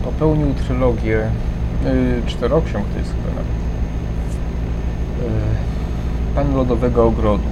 [0.03, 1.29] popełnił trylogię,
[1.83, 3.57] yy, czteroksiąg to jest chyba nawet.
[5.21, 5.76] Yy,
[6.37, 7.43] Pan Lodowego Ogrodu.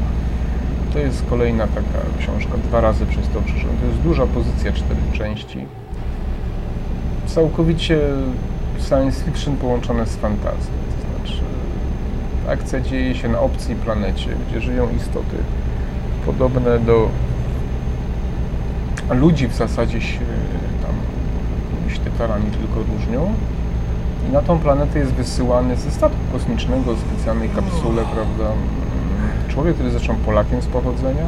[0.94, 3.78] To jest kolejna taka książka, dwa razy przez to przyszedłem.
[3.78, 5.66] To jest duża pozycja, cztery części.
[7.26, 8.00] Całkowicie
[8.90, 10.74] science fiction połączone z fantazją.
[10.92, 11.44] To znaczy,
[12.50, 15.38] akcja dzieje się na obcej planecie, gdzie żyją istoty
[16.26, 17.10] podobne do
[19.10, 20.20] ludzi w zasadzie się
[20.82, 20.96] tam
[22.12, 23.34] detalami tylko różnią.
[24.30, 28.54] I na tą planetę jest wysyłany ze statku kosmicznego, specjalnej kapsule, prawda?
[29.48, 31.28] Człowiek, który zresztą Polakiem z pochodzenia,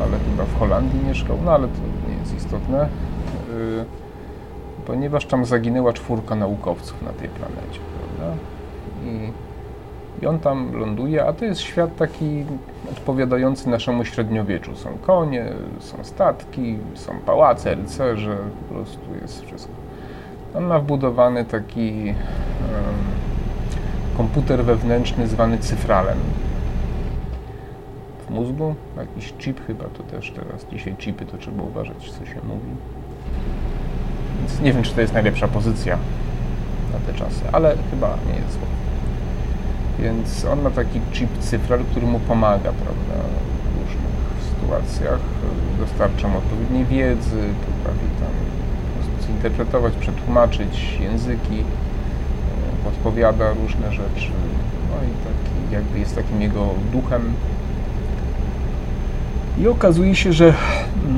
[0.00, 2.88] ale chyba w Holandii mieszkał, no ale to nie jest istotne,
[3.48, 3.84] yy,
[4.86, 8.36] ponieważ tam zaginęła czwórka naukowców na tej planecie, prawda?
[9.04, 9.32] I
[10.22, 12.44] i on tam ląduje, a to jest świat taki
[12.92, 14.76] odpowiadający naszemu średniowieczu.
[14.76, 18.36] Są konie, są statki, są pałace, rycerze,
[18.68, 19.72] po prostu jest wszystko.
[20.54, 22.14] On ma wbudowany taki
[24.16, 26.18] komputer wewnętrzny zwany cyfralem.
[28.26, 28.74] W mózgu.
[28.96, 30.66] Jakiś chip chyba to też teraz.
[30.72, 32.70] Dzisiaj chipy to trzeba uważać, co się mówi.
[34.38, 35.98] Więc nie wiem, czy to jest najlepsza pozycja
[36.92, 38.68] na te czasy, ale chyba nie jest zła.
[39.98, 43.24] Więc on ma taki chip cyfral, który mu pomaga, prawda,
[43.74, 44.14] w różnych
[44.50, 45.20] sytuacjach.
[45.78, 48.32] Dostarcza mu odpowiedniej wiedzy, potrafi tam
[48.94, 54.30] po prostu zinterpretować, przetłumaczyć języki, e, podpowiada różne rzeczy.
[54.90, 57.32] No i taki, jakby jest takim jego duchem.
[59.58, 60.54] I okazuje się, że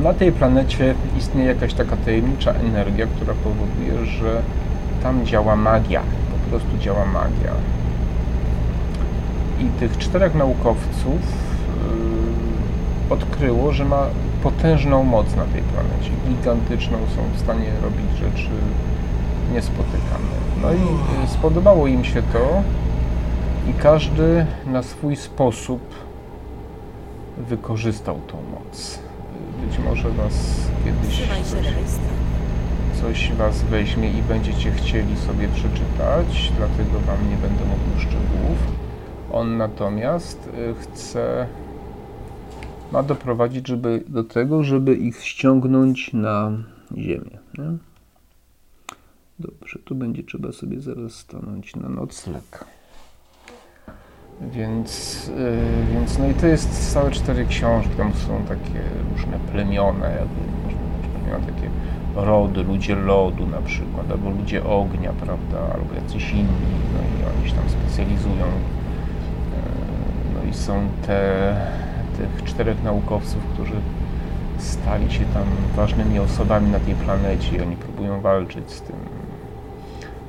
[0.02, 4.42] na tej planecie istnieje jakaś taka tajemnicza energia, która powoduje, że
[5.02, 6.02] tam działa magia.
[6.32, 7.52] Po prostu działa magia.
[9.60, 11.20] I tych czterech naukowców
[13.08, 14.06] yy, odkryło, że ma
[14.44, 16.10] potężną moc na tej planecie.
[16.28, 18.50] Gigantyczną, są w stanie robić rzeczy
[19.52, 20.34] niespotykane.
[20.62, 22.62] No i yy, spodobało im się to
[23.70, 25.80] i każdy na swój sposób
[27.38, 28.98] wykorzystał tą moc.
[29.66, 30.32] Być może was
[30.84, 31.28] kiedyś
[33.00, 38.58] coś, was weźmie i będziecie chcieli sobie przeczytać, dlatego wam nie będę mówił szczegółów.
[39.32, 41.46] On natomiast y, chce,
[42.94, 46.52] ma doprowadzić żeby, do tego, żeby ich ściągnąć na
[46.96, 47.38] ziemię.
[47.58, 47.76] Nie?
[49.38, 52.64] Dobrze, tu będzie trzeba sobie zaraz stanąć na nocleg.
[54.40, 54.90] Więc,
[55.28, 58.80] y, więc no i to jest całe cztery książki, tam są takie
[59.10, 60.40] różne plemiona, jakby
[61.08, 61.70] plemiona, takie
[62.14, 67.50] rody, ludzie lodu na przykład, albo ludzie ognia, prawda, albo jacyś inni, no i oni
[67.50, 68.44] się tam specjalizują.
[68.44, 69.84] E,
[70.34, 71.54] No i są te,
[72.16, 73.76] tych czterech naukowców, którzy
[74.58, 75.44] stali się tam
[75.76, 78.96] ważnymi osobami na tej planecie i oni próbują walczyć z tym,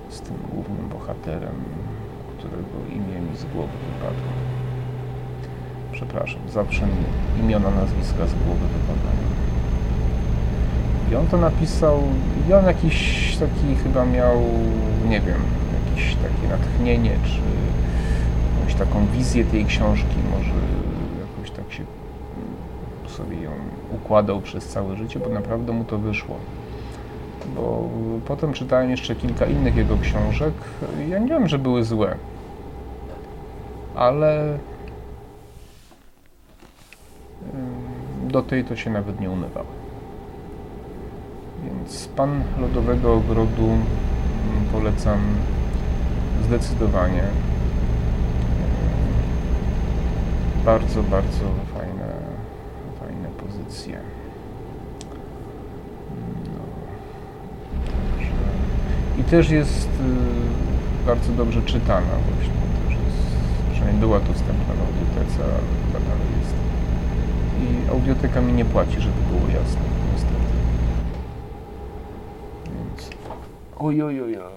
[0.09, 1.55] z tym głównym bohaterem,
[2.37, 4.31] którego imię mi z głowy wypadło.
[5.91, 7.03] Przepraszam, zawsze mi
[7.43, 9.25] imiona, nazwiska z głowy wypadają.
[11.11, 12.01] I on to napisał,
[12.49, 14.41] i on jakiś taki chyba miał,
[15.09, 15.41] nie wiem,
[15.79, 17.39] jakieś takie natchnienie, czy
[18.59, 20.51] jakąś taką wizję tej książki, może
[21.65, 23.51] tak się mm, sobie ją
[23.91, 26.35] układał przez całe życie, bo naprawdę mu to wyszło.
[27.55, 27.89] Bo
[28.27, 30.53] potem czytałem jeszcze kilka innych jego książek.
[31.09, 32.15] Ja nie wiem, że były złe,
[33.95, 34.57] ale
[37.53, 39.67] ym, do tej to się nawet nie umywały.
[41.65, 43.85] Więc Pan Lodowego Ogrodu mm,
[44.71, 45.19] polecam
[46.45, 47.17] zdecydowanie.
[47.17, 47.25] Yy,
[50.65, 52.13] Bardzo, bardzo fajne,
[52.99, 53.99] fajne pozycje.
[56.53, 56.61] No.
[59.21, 62.53] I też jest yy, bardzo dobrze czytana właśnie.
[62.87, 66.55] Też jest, przynajmniej była dostępna na audiotece, ale chyba dalej jest.
[67.61, 69.81] I audioteka mi nie płaci, żeby było jasne,
[70.13, 70.35] niestety.
[72.65, 73.09] Więc...
[73.79, 74.55] Oj, oj, oj, oj.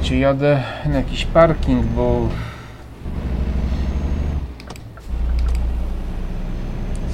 [0.00, 2.28] Słuchajcie, jadę na jakiś parking, bo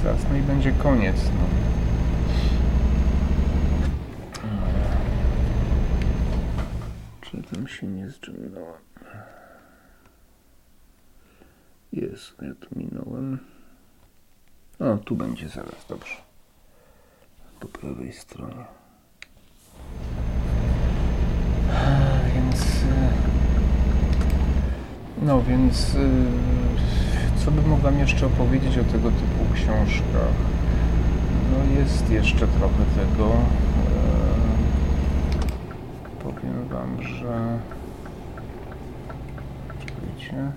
[0.03, 1.15] zaraz no i będzie koniec.
[1.15, 1.47] No.
[7.21, 8.81] Czy tam się nie zdrzemnąłem?
[11.93, 13.39] Jest, ja tu minąłem.
[14.79, 16.15] O, tu będzie zaraz, dobrze.
[17.59, 18.65] Po prawej stronie.
[22.61, 22.85] Y,
[25.25, 25.95] No więc.
[25.95, 26.09] y,
[27.45, 30.33] Co bym mógł Wam jeszcze opowiedzieć o tego typu książkach?
[31.51, 33.25] No jest jeszcze trochę tego.
[33.27, 33.37] e,
[36.23, 37.59] Powiem Wam, że.
[39.79, 40.51] Czekajcie.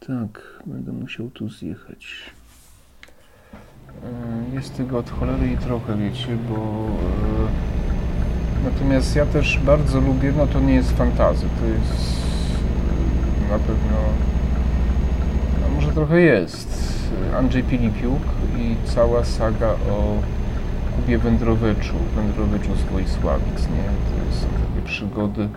[0.00, 2.06] Tak, będę musiał tu zjechać.
[4.04, 6.54] E, Jest tego od cholery i trochę, wiecie, bo...
[6.56, 7.72] e,
[8.64, 12.16] Natomiast ja też bardzo lubię, no to nie jest fantazy, to jest
[13.48, 13.96] e, na pewno...
[15.62, 16.92] No może trochę jest.
[17.38, 18.22] Andrzej Pilipiuk
[18.58, 20.14] i cała saga o
[20.96, 23.84] Kubie Wędrowyczu, Wędrowyczu z Wojsławic, nie?
[24.28, 25.48] To są takie przygody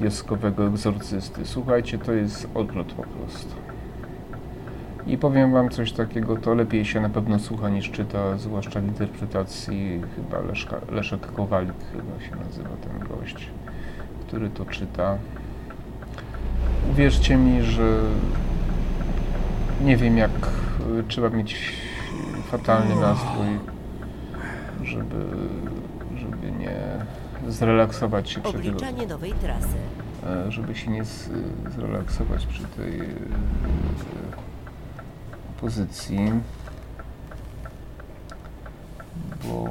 [0.00, 1.40] wioskowego egzorcysty.
[1.46, 3.54] Słuchajcie, to jest odlot po prostu.
[5.06, 8.84] I powiem wam coś takiego, to lepiej się na pewno słucha niż czyta, zwłaszcza w
[8.84, 13.50] interpretacji chyba Leszka, Leszek Kowalik chyba się nazywa ten gość,
[14.26, 15.18] który to czyta.
[16.90, 18.00] Uwierzcie mi, że
[19.84, 20.30] nie wiem jak
[21.08, 21.72] trzeba mieć
[22.50, 23.58] fatalny nastrój,
[24.84, 25.26] żeby,
[26.16, 26.76] żeby nie
[27.48, 29.76] zrelaksować się przy Obliczanie nowej trasy.
[30.26, 31.02] e, żeby się nie
[31.76, 33.04] zrelaksować przy tej e,
[35.60, 36.32] pozycji,
[39.44, 39.68] bo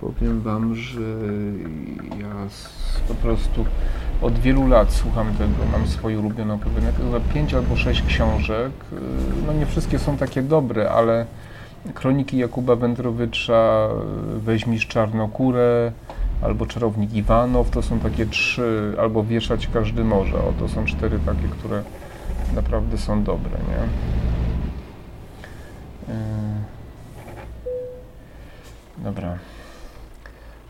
[0.00, 1.00] powiem Wam, że
[2.20, 2.34] ja
[3.08, 3.64] po prostu
[4.22, 8.96] od wielu lat słucham tego, mam swoje ulubione opowiadania, chyba pięć albo sześć książek, y,
[9.46, 11.26] no nie wszystkie są takie dobre, ale
[11.94, 13.88] Kroniki Jakuba Wędrowicza,
[14.36, 15.92] y, Weźmisz Czarnokórę,
[16.42, 21.18] albo Czarownik Iwanow, to są takie trzy, albo Wieszać każdy może, o to są cztery
[21.26, 21.82] takie, które
[22.54, 23.88] naprawdę są dobre, nie?
[26.14, 26.14] Yy.
[28.98, 29.38] Dobra.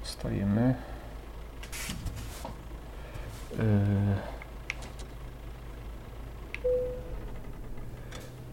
[0.03, 0.75] Wstajemy.
[3.59, 3.65] Yy.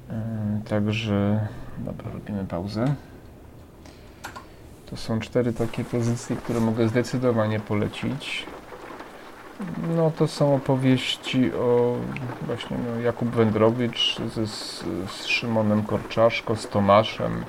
[0.10, 1.48] Yy, Także,
[1.78, 2.96] dobra, robimy pauzę.
[4.90, 8.46] To są cztery takie pozycje, które mogę zdecydowanie polecić.
[9.96, 11.96] No to są opowieści o
[12.46, 17.44] właśnie no, Jakub Wędrowicz ze, z, z Szymonem Korczaszko, z Tomaszem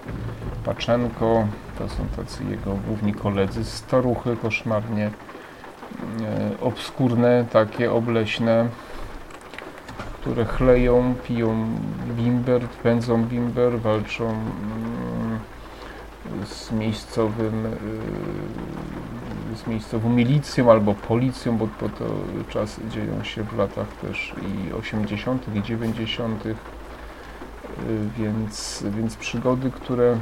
[0.65, 1.47] Paczenko.
[1.79, 3.65] To są tacy jego główni koledzy.
[3.65, 8.69] Staruchy koszmarnie e, obskurne, takie obleśne,
[10.13, 11.67] które chleją, piją
[12.17, 15.39] bimber, pędzą bimber, walczą mm,
[16.47, 17.79] z miejscowym y,
[19.57, 22.05] z miejscową milicją albo policją, bo, bo to
[22.49, 25.57] czasy dzieją się w latach też i 80.
[25.57, 26.47] i 90.
[26.47, 26.55] y,
[28.19, 30.19] Więc, więc przygody, które, y,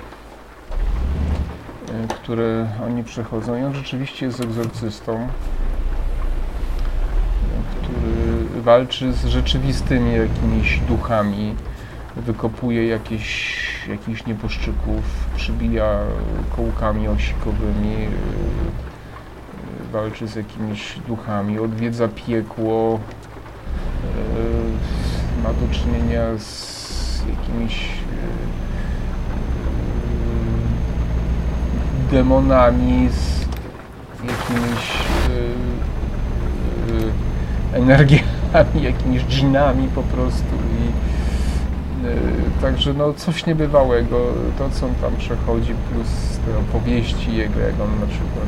[2.09, 3.61] które oni przechodzą.
[3.61, 5.29] I on rzeczywiście jest egzorcystą,
[7.71, 11.55] który walczy z rzeczywistymi jakimiś duchami,
[12.17, 13.57] wykopuje jakieś,
[13.89, 15.03] jakichś nieboszczyków,
[15.37, 15.99] przybija
[16.57, 18.11] kołkami osikowymi, yy, yy,
[19.93, 23.01] walczy z jakimiś duchami, odwiedza piekło,
[24.03, 27.89] yy, ma do czynienia z jakimiś
[32.11, 33.47] demonami, z
[34.25, 34.97] jakimiś
[37.73, 41.16] energiami, jakimiś dżinami po prostu i
[42.61, 44.21] Także no coś niebywałego,
[44.59, 48.47] to co on tam przechodzi, plus te opowieści jego, jak on na przykład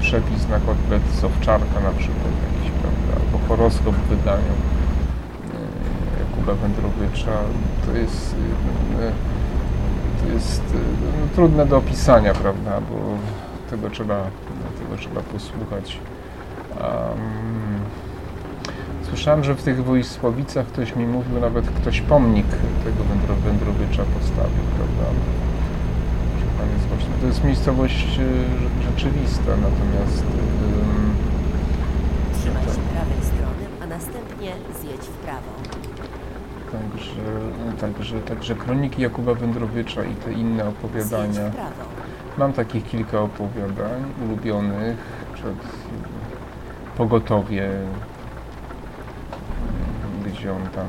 [0.00, 4.54] przepis na kotlet z owczarka na przykład jakiś, prawda, albo horoskop w wydaniu
[5.52, 7.32] yy, Jakuba Wędrowicza,
[7.86, 8.36] to jest,
[8.98, 9.12] yy,
[10.20, 10.62] to jest
[11.02, 12.96] no, trudne do opisania, prawda, bo
[13.70, 14.24] tego trzeba,
[14.78, 15.98] tego trzeba posłuchać.
[16.80, 17.59] Um,
[19.10, 22.46] Słyszałem, że w tych Wojsławicach ktoś mi mówił, nawet ktoś pomnik
[22.84, 25.04] tego Wędro, Wędrowicza postawił, prawda?
[26.38, 31.14] Że tam jest właśnie, to jest miejscowość e, rzeczywista, natomiast ym,
[32.40, 34.50] Trzymaj się prawej strony, a następnie
[34.80, 35.50] zjedź w prawo.
[36.72, 37.20] także,
[37.80, 41.50] także, także kroniki Jakuba Wędrowicza i te inne opowiadania.
[42.38, 44.96] Mam takich kilka opowiadań ulubionych,
[45.34, 45.54] przed
[46.96, 47.70] pogotowie,
[50.40, 50.88] gdzie on tam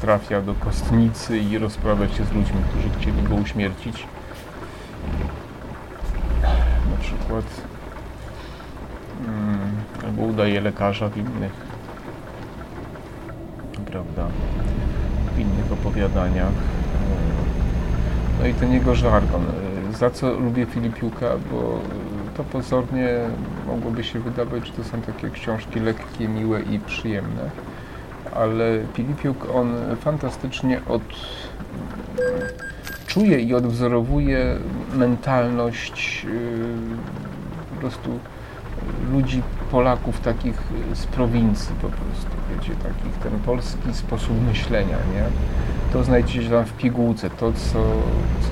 [0.00, 4.06] trafia do kostnicy i rozprawia się z ludźmi, którzy chcieli go uśmiercić.
[6.90, 7.44] Na przykład
[9.26, 9.70] mm,
[10.04, 11.52] albo udaje lekarza w innych
[13.86, 14.28] prawda
[15.34, 16.52] w innych opowiadaniach.
[18.40, 19.44] No i ten jego żargon.
[19.98, 21.80] Za co lubię Filipiuka, bo
[22.36, 23.08] to pozornie
[23.66, 27.50] mogłoby się wydawać, że to są takie książki lekkie, miłe i przyjemne.
[28.34, 31.02] Ale Filipiuk, on fantastycznie od,
[33.06, 34.56] czuje i odwzorowuje
[34.94, 36.30] mentalność yy,
[37.74, 38.18] po prostu
[39.12, 40.62] ludzi, Polaków takich
[40.94, 45.24] z prowincji po prostu, wiecie, takich, ten polski sposób myślenia, nie?
[45.92, 47.82] To znajdziecie tam w pigułce, to co,
[48.40, 48.50] co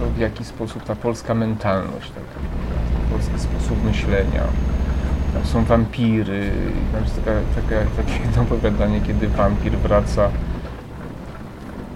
[0.00, 2.24] to w jaki sposób ta polska mentalność, ten
[3.12, 4.42] polski sposób myślenia.
[5.34, 6.50] Tam są wampiry,
[6.92, 10.30] tam jest taka, taka, takie jedno opowiadanie, kiedy wampir wraca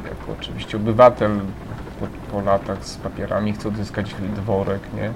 [0.05, 1.41] jako oczywiście obywatel
[2.01, 5.11] po, po latach z papierami chce odzyskać dworek, nie?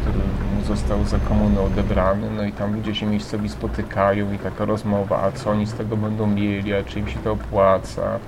[0.00, 0.18] który
[0.56, 5.22] mu został za komuny odebrany, no i tam ludzie się miejscowi spotykają i taka rozmowa,
[5.22, 8.18] a co oni z tego będą mieli, a czy im się to opłaca.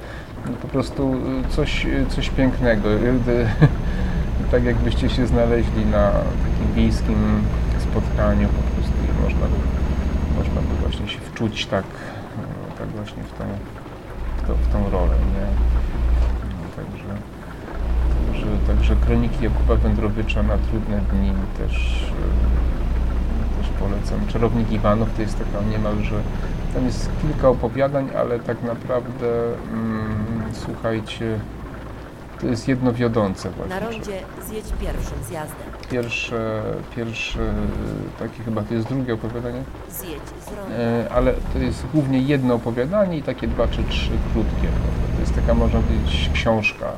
[0.47, 2.89] No po prostu y, coś, y, coś pięknego.
[2.91, 3.19] Y,
[4.51, 6.11] tak jakbyście się znaleźli na
[6.61, 7.43] takim wiejskim
[7.79, 9.59] spotkaniu po prostu i można by,
[10.39, 11.85] można by właśnie się wczuć tak,
[12.37, 13.45] no, tak właśnie w tą,
[14.55, 15.47] w, tą rolę, nie?
[16.51, 17.15] No, także,
[18.27, 22.07] także, także kroniki Jakuba Wędrowicza na trudne dni też,
[23.57, 24.27] y, też polecam.
[24.29, 26.21] Czarownik Iwanów to jest taka niemalże,
[26.75, 29.27] tam jest kilka opowiadań, ale tak naprawdę
[29.73, 31.39] mm, słuchajcie,
[32.41, 33.75] to jest jedno wiodące właśnie.
[33.75, 35.80] Na rondzie zjedź pierwszym zjazdem.
[35.91, 36.63] Pierwsze,
[36.97, 37.55] pierwsze
[38.19, 39.63] takie chyba to jest drugie opowiadanie,
[40.79, 44.69] e, ale to jest głównie jedno opowiadanie i takie dwa czy trzy krótkie.
[45.15, 46.93] To jest taka, można powiedzieć, książka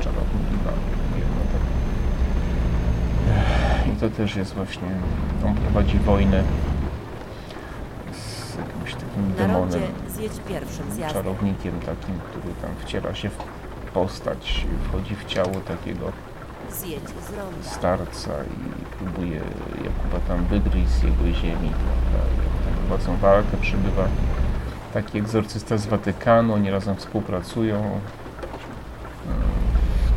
[0.00, 0.70] czarownika.
[1.52, 1.68] Takie.
[3.80, 4.88] Ech, I to też jest właśnie,
[5.46, 6.42] on prowadzi wojnę
[8.12, 9.80] z jakimś takim demonem,
[11.12, 13.38] czarownikiem takim, który tam wciela się w
[13.94, 16.12] postać, wchodzi w ciało takiego
[16.72, 17.70] Zjedź z ronda.
[17.70, 19.40] starca i próbuje
[19.84, 21.70] Jakuba tam wygryźć z jego ziemi.
[21.70, 22.28] Prawda?
[22.34, 24.08] I jak tam prowadzą walkę, przybywa
[24.94, 28.00] taki egzorcysta z Watykanu, oni razem współpracują mm,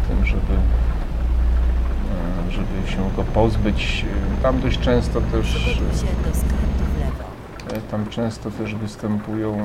[0.04, 4.06] w tym, żeby, mm, żeby się go pozbyć.
[4.44, 6.58] Tam dość często też Przygotuj się do.
[6.58, 6.61] E,
[7.92, 9.58] Tam często też występują,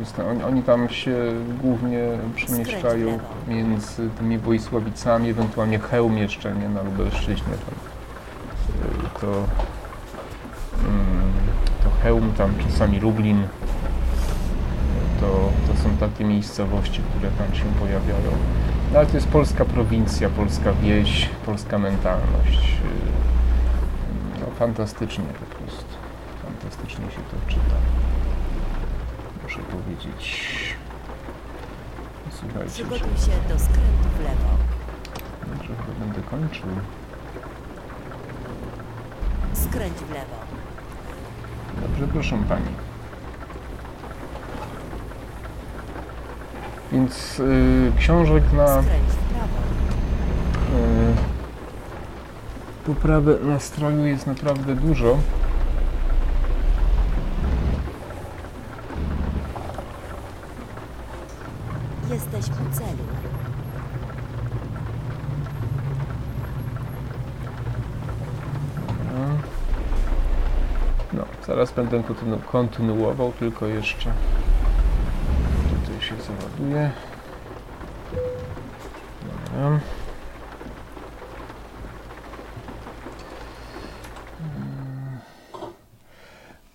[0.00, 1.16] wystę- oni, tam się
[1.62, 1.98] głównie
[2.36, 7.74] przemieszczają między tymi Wojsławicami, ewentualnie Chełm jeszcze, nie, na Lubelszczyźnie tam.
[9.16, 9.46] E, To, mm,
[11.84, 13.46] to Chełm, tam czasami Lublin, E,
[15.20, 15.26] to,
[15.68, 18.30] to są takie miejscowości, które tam się pojawiają.
[18.92, 22.76] No, ale to jest polska prowincja, polska wieś, polska mentalność.
[22.84, 22.88] E,
[24.40, 25.57] No, fantastycznie po
[26.98, 27.76] Fantastycznie się to czyta.
[29.42, 30.74] Muszę powiedzieć.
[32.30, 34.50] Słuchajcie, Przygotuj się do skrętu w lewo.
[35.62, 36.68] że chyba będę kończył.
[39.52, 40.36] Skręć w lewo.
[41.82, 42.66] Dobrze, proszę pani.
[46.92, 49.58] Więc y, książek na Skręć w prawo.
[50.78, 51.14] y,
[52.86, 55.18] poprawę nastroju jest naprawdę dużo.
[62.10, 63.04] Jesteś u celu.
[69.14, 69.38] No.
[71.12, 71.24] No,
[71.58, 74.12] zaraz będę kontynu- kontynuował, tylko jeszcze
[75.84, 76.90] tutaj się załaduje.
[79.52, 79.66] Dobra.
[79.66, 79.80] Mm.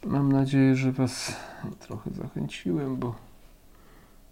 [0.06, 1.36] Mam nadzieję, że Was
[1.80, 3.16] trochę zachęciłem, bo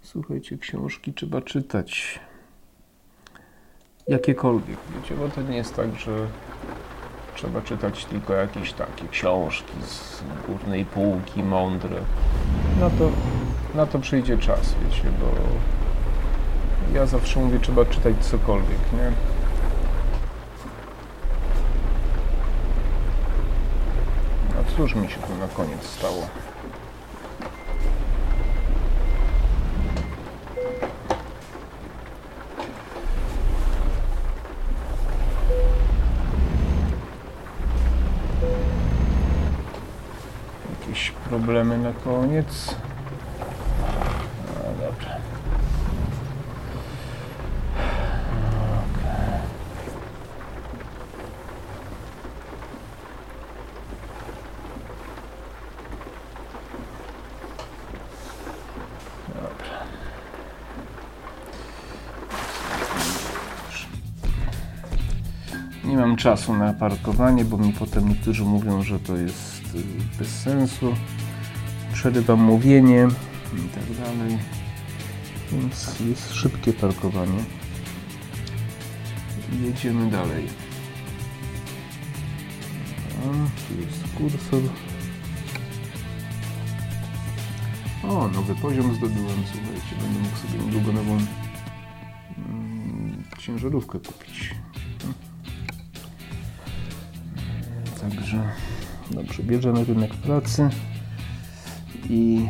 [0.02, 2.20] słuchajcie, książki trzeba czytać.
[4.08, 6.28] Jakiekolwiek, wiecie, bo to nie jest tak, że
[7.42, 11.96] Trzeba czytać tylko jakieś takie książki z górnej półki, mądre.
[12.80, 13.10] Na to,
[13.76, 15.28] na to przyjdzie czas, wiecie, bo
[16.96, 19.12] ja zawsze mówię, trzeba czytać cokolwiek, nie?
[24.60, 26.28] A cóż mi się tu na koniec stało?
[41.52, 42.76] Problemy na koniec?
[44.48, 45.18] No dobrze.
[59.28, 59.86] Dobra.
[65.84, 70.42] Nie mam czasu na parkowanie, bo mi potem niektórzy mówią, że to jest y, bez
[70.42, 70.96] sensu.
[72.02, 73.08] Przerywam mówienie
[73.54, 74.38] i tak dalej.
[75.52, 77.44] Więc jest szybkie parkowanie.
[79.54, 80.48] I jedziemy dalej.
[83.10, 84.62] Dobra, tu jest kursor.
[88.04, 91.18] O, nowy poziom zdobyłem, słuchajcie, będę mógł sobie niedługo nową
[92.38, 94.56] mm, ciężarówkę kupić.
[98.02, 98.52] Także
[99.12, 100.70] dobrze, bierzemy rynek pracy
[102.12, 102.48] i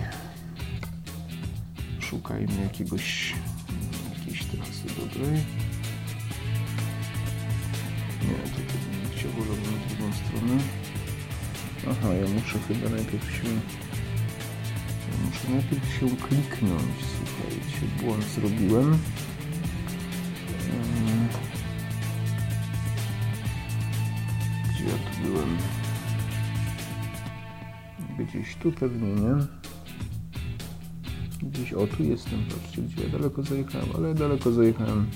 [2.00, 3.34] szukajmy jakiegoś
[4.20, 5.34] jakiejś trasy dobrej.
[8.22, 10.58] Nie, tutaj bym nie chciał, wolałbym na drugą stronę.
[11.90, 13.48] Aha, ja muszę chyba najpierw się...
[15.12, 18.98] Ja muszę najpierw się kliknąć, słuchajcie, błąd zrobiłem.
[28.64, 29.36] Tu pewnie, nie?
[31.50, 35.08] Gdzieś, o tu jestem, patrzcie, gdzie ja daleko zajechałem, ale daleko zajechałem.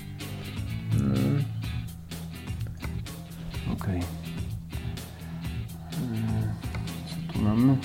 [0.94, 1.44] Mm.
[3.72, 4.00] Okej.
[6.02, 6.42] Mm,
[7.08, 7.76] Co tu mamy?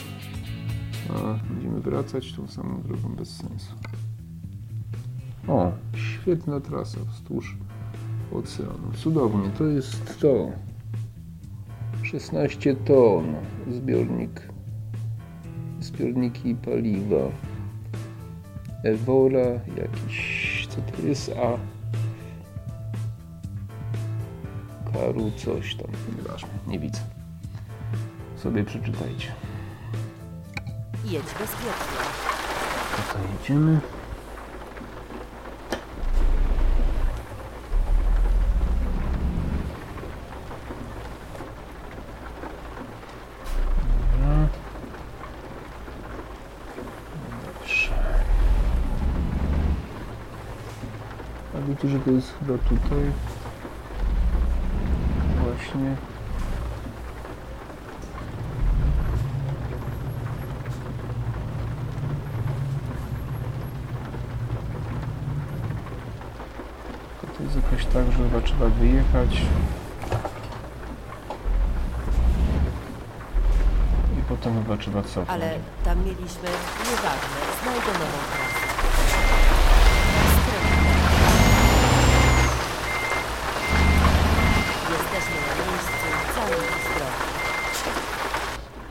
[1.10, 3.74] A, będziemy wracać tą samą drogą bez sensu.
[5.48, 7.58] O, świetna trasa wzdłuż
[8.32, 8.92] oceanu.
[8.96, 10.52] Cudownie, to jest to.
[12.04, 13.36] 16 ton
[13.72, 14.51] zbiornik.
[16.02, 17.32] Zbiorniki paliwa.
[18.84, 19.46] Ewora,
[19.78, 21.58] jakiś, co to jest, a
[24.92, 25.88] Karu coś tam,
[26.18, 27.00] nieważne, nie widzę.
[28.38, 29.32] Sobie przeczytajcie.
[31.06, 32.02] Jedź bezpiecznie.
[32.98, 33.80] Tutaj jedziemy.
[51.92, 53.12] Że to jest chyba tutaj?
[55.44, 55.96] Właśnie.
[67.38, 69.42] To jest jakoś tak, że chyba trzeba wyjechać.
[74.20, 75.30] I potem chyba trzeba cofnąć.
[75.30, 76.50] Ale tam mieliśmy...
[76.80, 78.62] Nieważne, znajdę nową trasę.
[80.32, 80.72] Skręć.
[84.92, 87.32] Jesteśmy na miejscu całej zdrowi.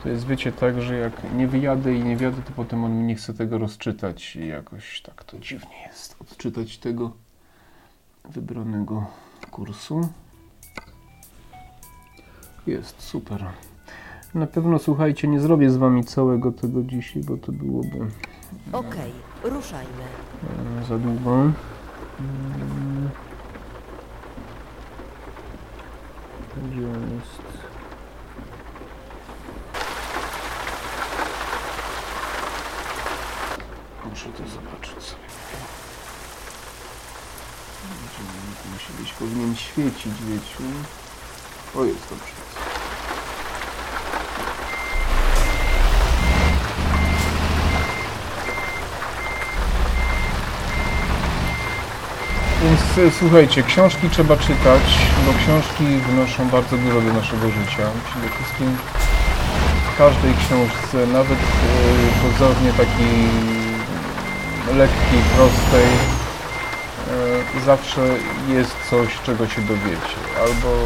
[0.11, 3.15] jest wiecie tak, że jak nie wyjadę i nie wjadę, to potem on mi nie
[3.15, 7.11] chce tego rozczytać i jakoś tak to dziwnie jest odczytać tego
[8.29, 9.05] wybranego
[9.51, 10.09] kursu.
[12.67, 13.45] Jest, super.
[14.33, 18.07] Na pewno słuchajcie, nie zrobię z wami całego tego dzisiaj, bo to byłoby
[18.71, 19.11] Okej,
[19.43, 20.03] ruszajmy.
[20.81, 21.31] e, za długo.
[21.31, 23.09] Mm.
[26.57, 27.70] Gdzie on jest?
[34.09, 35.21] Muszę to zobaczyć sobie.
[38.73, 39.13] Musi być?
[39.13, 40.63] Powinien świecić, wiecie.
[41.75, 42.33] O, jest dobrze.
[52.63, 54.83] Więc e, słuchajcie, książki trzeba czytać,
[55.25, 57.91] bo książki wnoszą bardzo dużo do naszego życia.
[58.09, 58.77] Przede wszystkim
[59.93, 61.43] w każdej książce, nawet e,
[62.23, 63.60] pozornie takiej
[64.75, 65.87] lekkiej, prostej,
[67.57, 68.01] e, zawsze
[68.47, 70.17] jest coś, czego się dowiecie.
[70.39, 70.77] Albo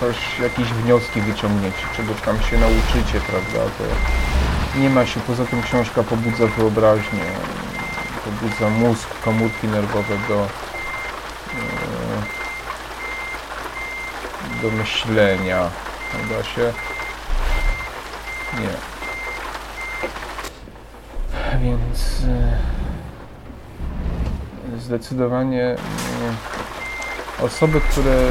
[0.00, 3.70] coś, jakieś wnioski wyciągniecie, czegoś tam się nauczycie, prawda?
[3.78, 3.84] To
[4.80, 7.24] nie ma się, poza tym książka pobudza wyobraźnię,
[8.24, 10.48] pobudza mózg, komórki nerwowe do, e,
[14.62, 15.70] do myślenia.
[16.30, 16.72] Da się?
[18.60, 18.93] Nie.
[21.64, 22.58] Więc e,
[24.78, 25.76] zdecydowanie e,
[27.44, 28.30] osoby, które e,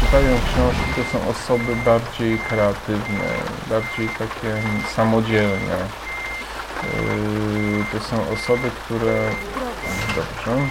[0.00, 3.24] czytają książki, to są osoby bardziej kreatywne,
[3.70, 4.62] bardziej takie
[4.94, 5.76] samodzielne.
[7.92, 9.28] To są osoby, które.
[10.16, 10.62] Dobrze.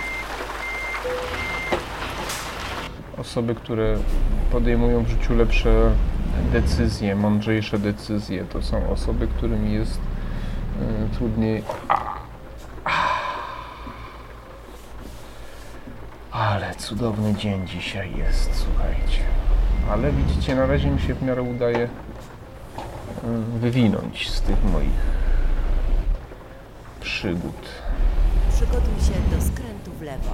[3.17, 3.97] Osoby, które
[4.51, 5.91] podejmują w życiu lepsze
[6.51, 8.45] decyzje, mądrzejsze decyzje.
[8.45, 9.99] To są osoby, którym jest
[11.17, 11.63] trudniej.
[16.31, 19.21] Ale cudowny dzień dzisiaj jest, słuchajcie.
[19.91, 21.89] Ale widzicie, na razie mi się w miarę udaje yy,
[23.59, 25.11] wywinąć z tych moich
[27.01, 27.67] przygód.
[28.53, 30.31] Przygotuj się do skrętu w lewo.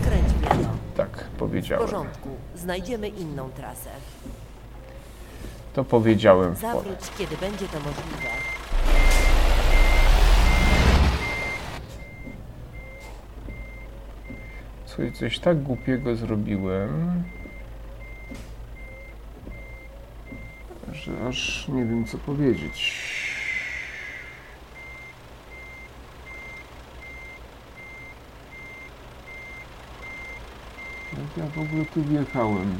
[0.00, 0.70] Skręć w lewo.
[0.96, 1.84] Tak, W powiedziałem.
[1.84, 3.90] porządku, znajdziemy inną trasę.
[5.74, 6.60] To powiedziałem w.
[6.60, 8.28] Zawróć, kiedy będzie to możliwe.
[14.94, 17.22] Słuchaj, coś tak głupiego zrobiłem,
[20.92, 23.04] że aż nie wiem co powiedzieć.
[31.12, 32.76] Jak ja w ogóle tu wjechałem?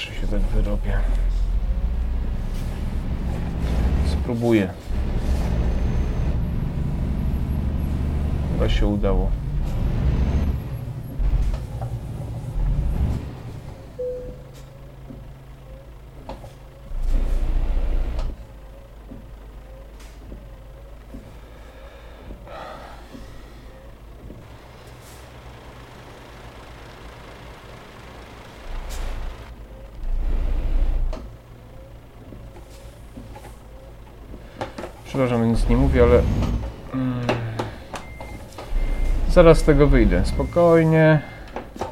[0.00, 0.98] czy się tak wyrobię.
[4.06, 4.68] Spróbuję.
[8.52, 9.30] Chyba się udało.
[35.20, 36.22] Przepraszam, nic nie mówię, ale
[36.94, 37.26] mm,
[39.30, 40.22] zaraz z tego wyjdę.
[40.24, 41.20] Spokojnie.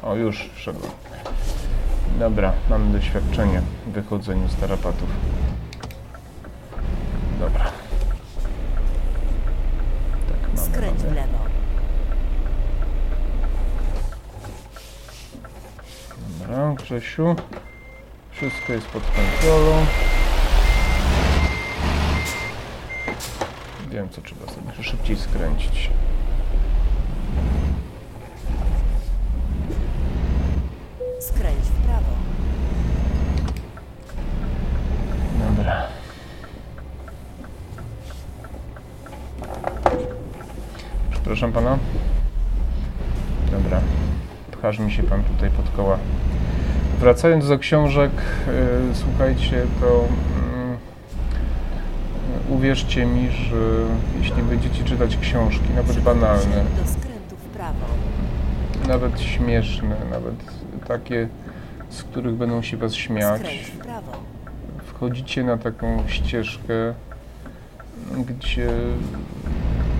[0.03, 0.91] O, już wszedłem.
[2.19, 5.09] Dobra, mamy doświadczenie w wychodzeniu z tarapatów.
[7.39, 7.63] Dobra.
[10.29, 11.15] Tak, mamy, Skręć w mamy.
[11.15, 11.37] lewo.
[16.39, 17.35] Dobra, Grzesiu.
[18.31, 19.85] Wszystko jest pod kontrolą.
[24.09, 25.89] Wiem, co trzeba sobie szybciej skręcić.
[31.19, 32.11] Skręć w prawo.
[35.39, 35.87] Dobra.
[41.11, 41.77] Przepraszam pana.
[43.51, 43.81] Dobra.
[44.51, 45.97] Pchasz mi się pan tutaj pod koła.
[46.99, 48.11] Wracając do książek,
[48.91, 50.07] y, słuchajcie, to
[52.49, 53.55] uwierzcie mi, że
[54.19, 56.63] jeśli będziecie czytać książki, nawet banalne,
[58.87, 60.35] nawet śmieszne, nawet
[60.87, 61.27] takie,
[61.89, 63.41] z których będą się was śmiać,
[64.85, 66.93] wchodzicie na taką ścieżkę,
[68.17, 68.69] gdzie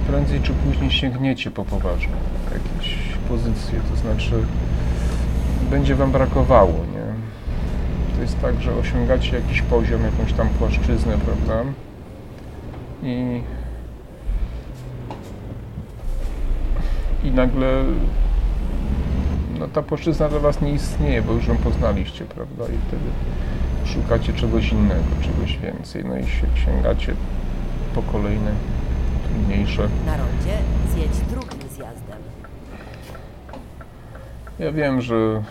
[0.07, 2.17] prędzej czy później sięgniecie po poważne
[2.53, 2.97] jakieś
[3.29, 4.43] pozycje, to znaczy
[5.71, 7.09] będzie wam brakowało, nie?
[8.15, 11.71] To jest tak, że osiągacie jakiś poziom, jakąś tam płaszczyznę, prawda?
[13.03, 13.41] I
[17.23, 17.83] i nagle
[19.59, 22.63] no ta płaszczyzna dla was nie istnieje, bo już ją poznaliście, prawda?
[22.63, 23.09] I wtedy
[23.85, 27.15] szukacie czegoś innego, czegoś więcej, no i się sięgacie
[27.95, 28.51] po kolejne
[29.23, 29.89] trudniejsze.
[30.05, 30.57] Na rondzie
[30.93, 32.17] zjedź drugim zjazdem.
[34.59, 35.43] Ja wiem, że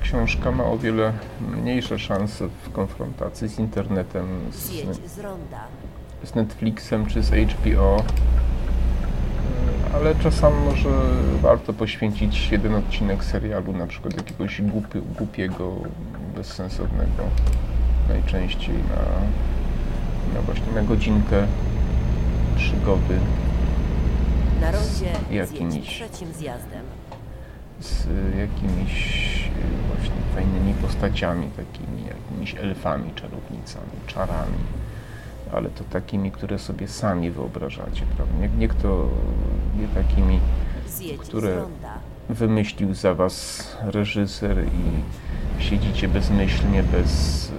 [0.00, 5.60] książka ma o wiele mniejsze szanse w konfrontacji z internetem, z, Zjedź z ronda.
[6.24, 8.02] Z Netflixem czy z HBO,
[9.94, 10.88] ale czasami może
[11.42, 15.72] warto poświęcić jeden odcinek serialu, na przykład jakiegoś głupi, głupiego,
[16.36, 17.22] bezsensownego,
[18.08, 19.02] najczęściej na,
[20.34, 21.46] na właśnie na godzinkę
[22.56, 23.18] przygody
[24.60, 26.82] Na rondzie jakimiś- trzecim zjazdem.
[27.80, 28.06] z
[28.38, 28.94] jakimiś
[29.46, 34.58] y, właśnie fajnymi postaciami, takimi jakimiś elfami, czarownicami, czarami,
[35.52, 38.34] ale to takimi, które sobie sami wyobrażacie, prawda?
[38.40, 39.08] Nie, nie kto,
[39.80, 40.40] nie takimi
[41.18, 41.64] Które-
[42.28, 47.52] wymyślił za was reżyser i siedzicie bezmyślnie, bez, y,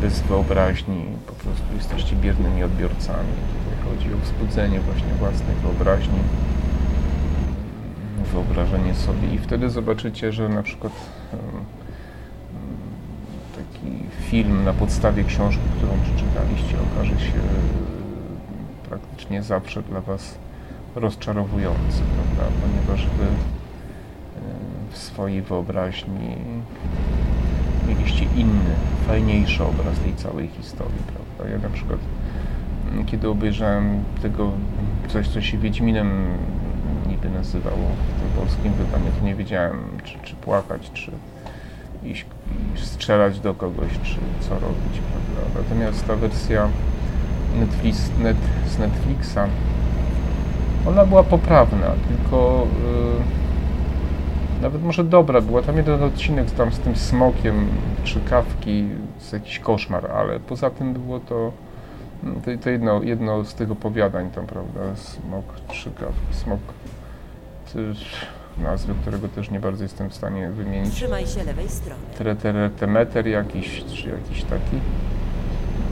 [0.00, 3.28] bez wyobraźni, po prostu jesteście biernymi odbiorcami.
[3.64, 6.18] Tutaj chodzi o wzbudzenie właśnie własnej wyobraźni,
[8.32, 10.92] wyobrażenie sobie i wtedy zobaczycie, że na przykład
[14.20, 20.38] film na podstawie książki, którą przeczytaliście, okaże się y, praktycznie zawsze dla was
[20.94, 22.52] rozczarowujący, prawda?
[22.62, 23.28] Ponieważ wy y,
[24.90, 26.36] w swojej wyobraźni
[27.88, 28.74] mieliście inny,
[29.06, 31.52] fajniejszy obraz tej całej historii, prawda?
[31.52, 31.98] Ja na przykład,
[32.92, 34.52] mm, kiedy obejrzałem tego,
[35.08, 36.26] coś, co się Wiedźminem
[37.08, 41.10] niby nazywało w tym polskim wydaniu, to nie wiedziałem, czy, czy płakać, czy
[42.04, 42.26] iść
[42.74, 45.60] strzelać do kogoś, czy co robić, prawda?
[45.62, 46.68] Natomiast ta wersja
[47.60, 48.36] Netflix, net,
[48.66, 49.38] z Netflixa,
[50.88, 52.66] ona była poprawna, tylko
[54.58, 55.62] y, nawet może dobra była.
[55.62, 57.68] Tam jeden odcinek tam z tym smokiem
[58.04, 58.88] czy kawki,
[59.18, 61.52] z jakiś koszmar, ale poza tym było to,
[62.24, 66.60] mm, to, to jedno, jedno z tych opowiadań tam, prawda, smok czy kawki, smok,
[67.72, 68.26] też
[68.58, 70.94] nazwy, którego też nie bardzo jestem w stanie wymienić.
[70.94, 72.00] Trzymaj się lewej strony.
[72.18, 74.76] Teretemeter jakiś, czy jakiś taki,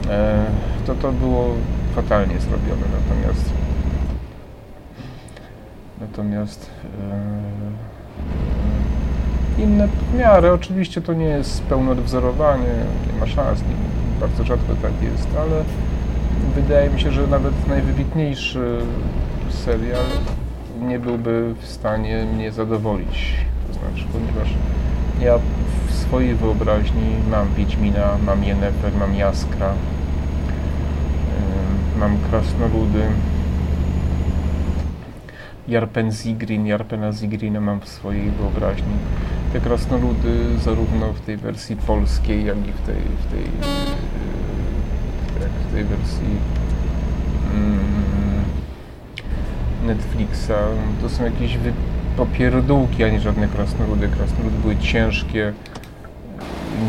[0.09, 0.45] e,
[0.87, 1.55] to to było
[1.95, 3.49] fatalnie zrobione, natomiast
[6.01, 6.69] natomiast
[9.59, 12.73] e, inne w miarę, oczywiście to nie jest pełne odwzorowanie,
[13.13, 13.75] nie ma szans, nie,
[14.19, 15.63] bardzo rzadko tak jest, ale
[16.55, 18.81] wydaje mi się, że nawet najwybitniejszy
[19.49, 20.05] serial
[20.81, 23.35] nie byłby w stanie mnie zadowolić,
[23.67, 24.53] to znaczy, ponieważ
[25.21, 25.39] Ja
[25.87, 29.73] w swojej wyobraźni mam Wiedźmina, mam Yennefer, mam Jaskra,
[31.99, 33.03] mam Krasnoludy,
[35.67, 38.97] Jarpen Zigrin, Jarpena Zigrina mam w swojej wyobraźni.
[39.53, 43.81] Te krasnoludy zarówno w tej wersji polskiej, jak i w tej, w tej, yy,
[45.41, 46.27] jak w tej wersji
[47.53, 48.30] mm,
[49.85, 50.51] Netflixa,
[51.01, 51.57] to są jakieś
[52.17, 54.07] popierdółki, a nie żadne krasnoludy.
[54.07, 55.53] Krasnoludy były ciężkie,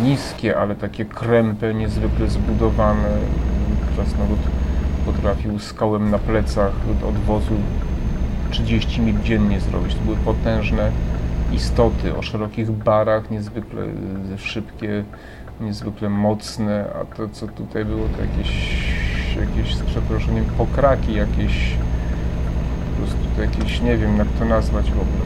[0.03, 3.09] niskie, ale takie krępe, niezwykle zbudowane.
[3.95, 4.41] Krasnolud
[5.07, 6.73] potrafił skałem na plecach
[7.09, 7.55] od wozu
[8.51, 9.95] 30 mil dziennie zrobić.
[9.95, 10.91] To były potężne
[11.53, 13.83] istoty o szerokich barach, niezwykle
[14.37, 15.05] szybkie,
[15.61, 18.85] niezwykle mocne, a to co tutaj było to jakieś,
[19.41, 21.77] jakieś z przeproszeniem pokraki, jakieś
[23.03, 25.25] prostu to nie wiem jak to nazwać w ogóle.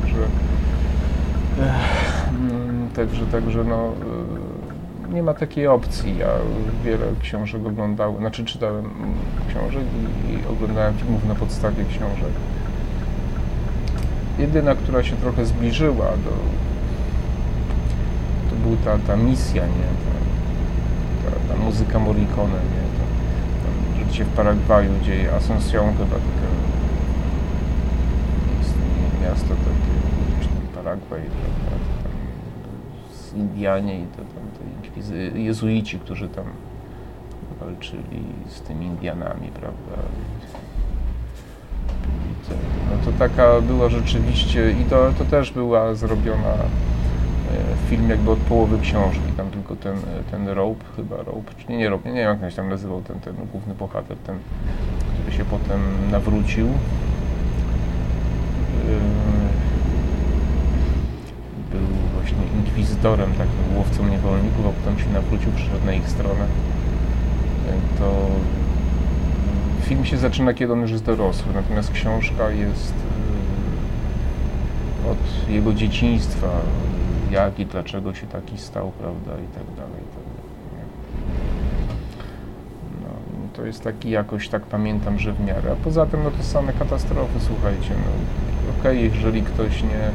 [0.00, 0.22] Także,
[2.30, 3.92] mm, także, także no,
[5.10, 6.18] e, nie ma takiej opcji.
[6.18, 6.28] Ja
[6.84, 8.84] wiele książek oglądałem, znaczy czytałem
[9.48, 9.82] książek
[10.28, 12.34] i, i oglądałem filmów na podstawie książek.
[14.38, 16.30] Jedyna, która się trochę zbliżyła do...
[18.50, 19.90] to była ta, ta misja, nie?
[20.04, 22.84] Ta, ta, ta muzyka Morricone, nie?
[22.96, 26.61] To, że się w Paragwaju dzieje, Asunción chyba jest
[29.22, 29.94] miasto takie,
[30.74, 31.76] Paragwaj, prawda?
[32.02, 32.12] Tam
[33.40, 36.44] Indianie i to tam te jezuici, którzy tam
[37.60, 40.02] walczyli z tymi Indianami, prawda?
[42.90, 48.38] No to taka była rzeczywiście, i to, to też była zrobiona e, film jakby od
[48.38, 49.96] połowy książki, tam tylko ten,
[50.30, 53.02] ten Rope, chyba Rope, czy nie, nie Rope, nie wiem jak on się tam nazywał,
[53.02, 54.38] ten, ten główny bohater, ten,
[55.14, 56.68] który się potem nawrócił.
[58.92, 58.98] Yy,
[61.78, 66.46] Był właśnie inkwizytorem, takim łowcą niewolników, a potem się nawrócił, przyszedł na ich stronę.
[67.66, 68.26] Yy, To
[69.82, 72.94] film się zaczyna, kiedy on już jest dorosły, natomiast książka jest
[75.04, 76.48] yy, od jego dzieciństwa,
[77.30, 80.02] jak i dlaczego się taki stał, prawda, i tak dalej.
[80.14, 80.22] tak?
[83.02, 83.08] No,
[83.52, 85.72] to jest taki jakoś, tak pamiętam, że w miarę.
[85.72, 88.41] A poza tym, no to same katastrofy, słuchajcie, no
[88.82, 90.12] okej, jeżeli ktoś nie, mm,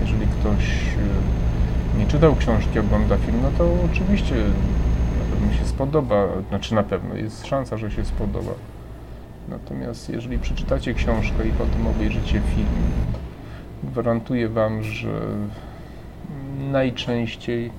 [0.00, 0.64] jeżeli ktoś
[1.94, 4.34] y, nie czytał książki, ogląda film, no to oczywiście
[5.18, 8.52] na pewno się spodoba, znaczy na pewno jest szansa, że się spodoba.
[9.48, 12.68] Natomiast jeżeli przeczytacie książkę i potem obejrzycie film,
[13.84, 15.20] gwarantuję Wam, że
[16.72, 17.70] najczęściej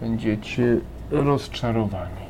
[0.00, 0.76] będziecie
[1.10, 2.24] rozczarowani.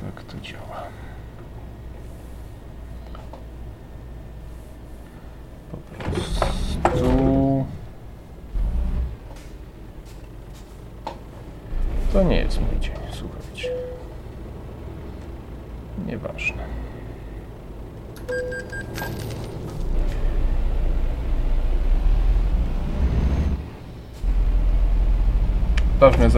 [0.00, 0.93] Tak to działa.
[6.14, 7.64] Prostu.
[12.12, 13.70] To nie jest mój dzień, słuchajcie.
[16.06, 16.64] Nieważne.
[26.00, 26.28] Ważne,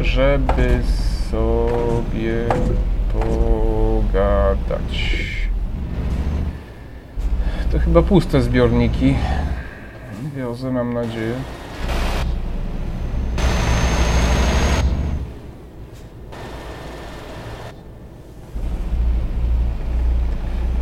[0.00, 0.82] żeby
[1.30, 2.48] sobie
[3.12, 4.88] pogadać.
[7.72, 9.14] To chyba puste zbiorniki.
[10.36, 11.34] Wiozę, mam nadzieję.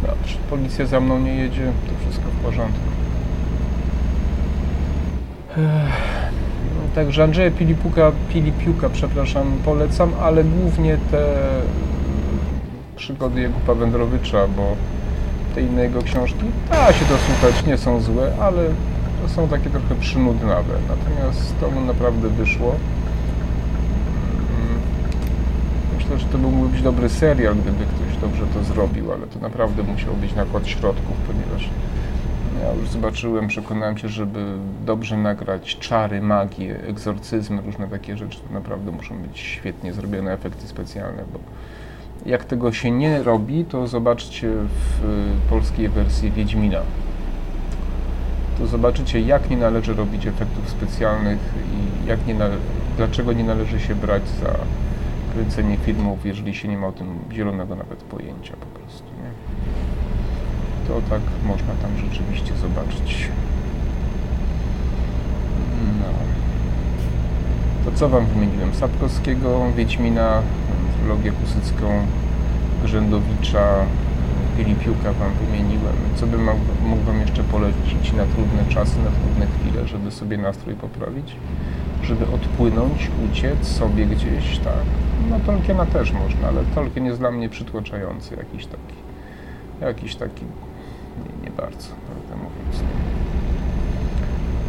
[0.02, 2.80] Dobrze, policja za mną nie jedzie, to wszystko w porządku.
[5.56, 5.62] No,
[6.94, 11.34] Także Andrzeja Pilipuka, Pilipiuka, przepraszam, polecam, ale głównie te
[12.96, 14.76] przygody Jakuba Wędrowicza, bo
[15.56, 18.62] te inne jego książki da się to słuchać, nie są złe, ale
[19.26, 20.74] są takie trochę przynudnawe.
[20.88, 22.68] Natomiast to mu naprawdę wyszło.
[22.68, 22.80] Mm,
[25.96, 29.82] Myślę, że to mógłby być dobry serial, gdyby ktoś dobrze to zrobił, ale to naprawdę
[29.82, 31.70] musiał być nakład środków, ponieważ
[32.62, 34.44] ja już zobaczyłem, przekonałem się, żeby
[34.86, 40.68] dobrze nagrać czary, magię, egzorcyzmy, różne takie rzeczy, to naprawdę muszą być świetnie zrobione efekty
[40.68, 41.38] specjalne, bo
[42.26, 46.80] jak tego się nie robi, to zobaczcie w y, polskiej wersji Wiedźmina.
[48.58, 51.38] To zobaczycie, jak nie należy robić efektów specjalnych
[51.72, 52.36] i jak nie
[52.96, 54.56] dlaczego nie należy się brać za
[55.34, 59.04] kręcenie filmów, jeżeli się nie ma o tym zielonego nawet pojęcia po prostu.
[59.04, 59.30] Nie?
[60.88, 63.28] To tak można tam rzeczywiście zobaczyć.
[66.00, 66.06] No.
[67.84, 68.74] To co Wam wymieniłem?
[68.74, 70.42] Sapkowskiego, Wiedźmina,
[71.06, 72.06] trylogię Kusycką,
[72.84, 73.66] Grzędowicza,
[74.56, 75.96] Pilipiuka Wam wymieniłem.
[76.16, 76.44] Co bym
[76.84, 81.36] mógł, Wam jeszcze polecić na trudne czasy, na trudne chwile, żeby sobie nastrój poprawić?
[82.02, 84.84] Żeby odpłynąć, uciec sobie gdzieś, tak?
[85.30, 88.96] No Tolkiena też można, ale Tolkien jest dla mnie przytłaczający, jakiś taki,
[89.80, 92.82] jakiś taki, nie, nie bardzo, prawdę mówiąc.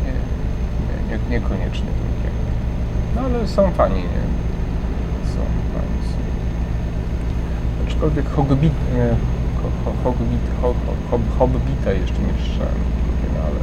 [0.06, 2.38] Nie, nie, nie, niekoniecznie Tolkien.
[3.16, 4.48] No ale są fani, nie?
[5.34, 5.40] Są
[5.74, 5.98] fani.
[6.12, 6.28] Są.
[7.98, 9.10] Aczkolwiek Hobbit, nie,
[9.62, 13.60] ho, ho, Hobbit, ho, ho, ho, Hobbita jeszcze nie Tolkiena, ale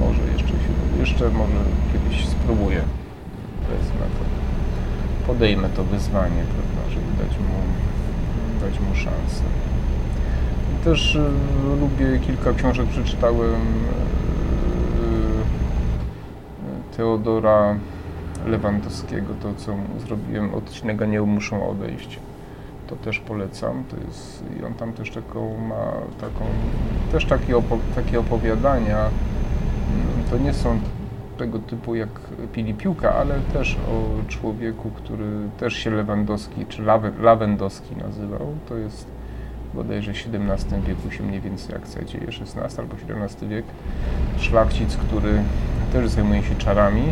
[0.00, 1.60] może jeszcze się, jeszcze może
[1.92, 2.82] kiedyś spróbuję.
[3.68, 4.24] Wezmę to,
[5.26, 7.60] podejmę to wyzwanie, prawda, żeby dać mu,
[8.60, 9.44] dać mu szansę.
[10.74, 11.30] I Też y,
[11.80, 13.60] lubię, kilka książek przeczytałem
[16.92, 17.76] y, Teodora
[18.46, 19.74] Lewandowskiego, to co
[20.06, 22.18] zrobiłem, odcinek nie muszą odejść.
[22.86, 23.84] To też polecam.
[23.90, 26.44] To jest, I on tam też taką ma taką,
[27.12, 28.98] też takie, opo, takie opowiadania.
[28.98, 29.10] Mm,
[30.30, 30.78] To nie są
[31.38, 32.08] tego typu jak
[32.52, 35.26] Pilipiuka, ale też o człowieku, który
[35.58, 38.46] też się Lewandowski, czy Lawe, Lawendowski nazywał.
[38.68, 39.06] To jest
[39.74, 43.64] bodajże XVII wieku się mniej więcej akcja dzieje, XVI albo XVII wiek.
[44.38, 45.42] Szlachcic, który
[45.92, 47.02] też zajmuje się czarami,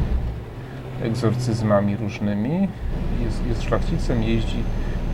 [1.03, 2.69] egzorcyzmami różnymi.
[3.25, 4.63] Jest, jest szlachcicem, jeździ,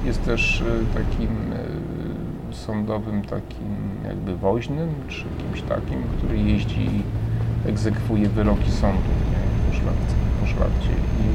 [0.05, 7.03] jest też e, takim e, sądowym, takim jakby woźnym, czy kimś takim, który jeździ i
[7.69, 10.91] egzekwuje wyroki sądu nie, po, szlachcie, po szlachcie.
[10.91, 11.29] I,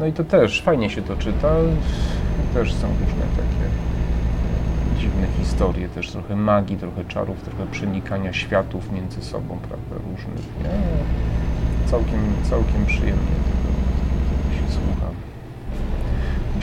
[0.00, 1.54] no i to też fajnie się to czyta.
[2.54, 3.64] Też są różne takie
[5.00, 10.46] dziwne historie, też trochę magii, trochę czarów, trochę przenikania światów między sobą, prawda, różnych.
[10.62, 10.70] Nie?
[11.90, 13.68] Całkiem, całkiem przyjemnie tego,
[14.30, 15.08] tego się słucha.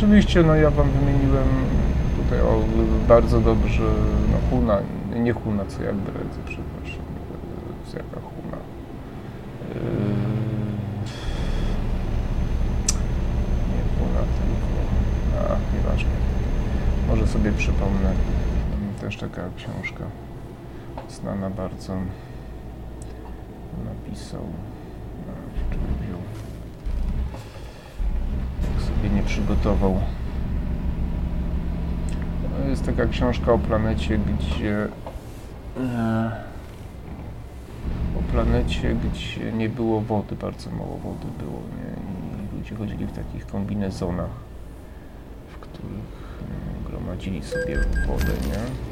[0.01, 1.47] Oczywiście, no ja Wam wymieniłem
[2.17, 2.63] tutaj o,
[3.07, 3.83] bardzo dobrze,
[4.31, 4.77] no Huna,
[5.15, 7.05] nie Huna, co ja bredzę, przepraszam,
[7.87, 8.57] z jaka Huna.
[9.69, 9.81] Yy,
[13.69, 16.09] nie Huna, tylko, a, nieważne.
[17.07, 18.13] Może sobie przypomnę,
[19.01, 20.03] też taka książka
[21.09, 21.93] znana bardzo,
[23.85, 24.45] napisał,
[25.29, 26.00] a,
[29.21, 29.99] nie przygotował.
[32.63, 34.87] To Jest taka książka o planecie, gdzie
[35.77, 36.31] e,
[38.19, 41.93] o planecie, gdzie nie było wody, bardzo mało wody było, nie?
[42.53, 44.29] I ludzie chodzili w takich kombinezonach,
[45.49, 46.41] w których
[46.85, 48.90] e, gromadzili sobie wodę, nie?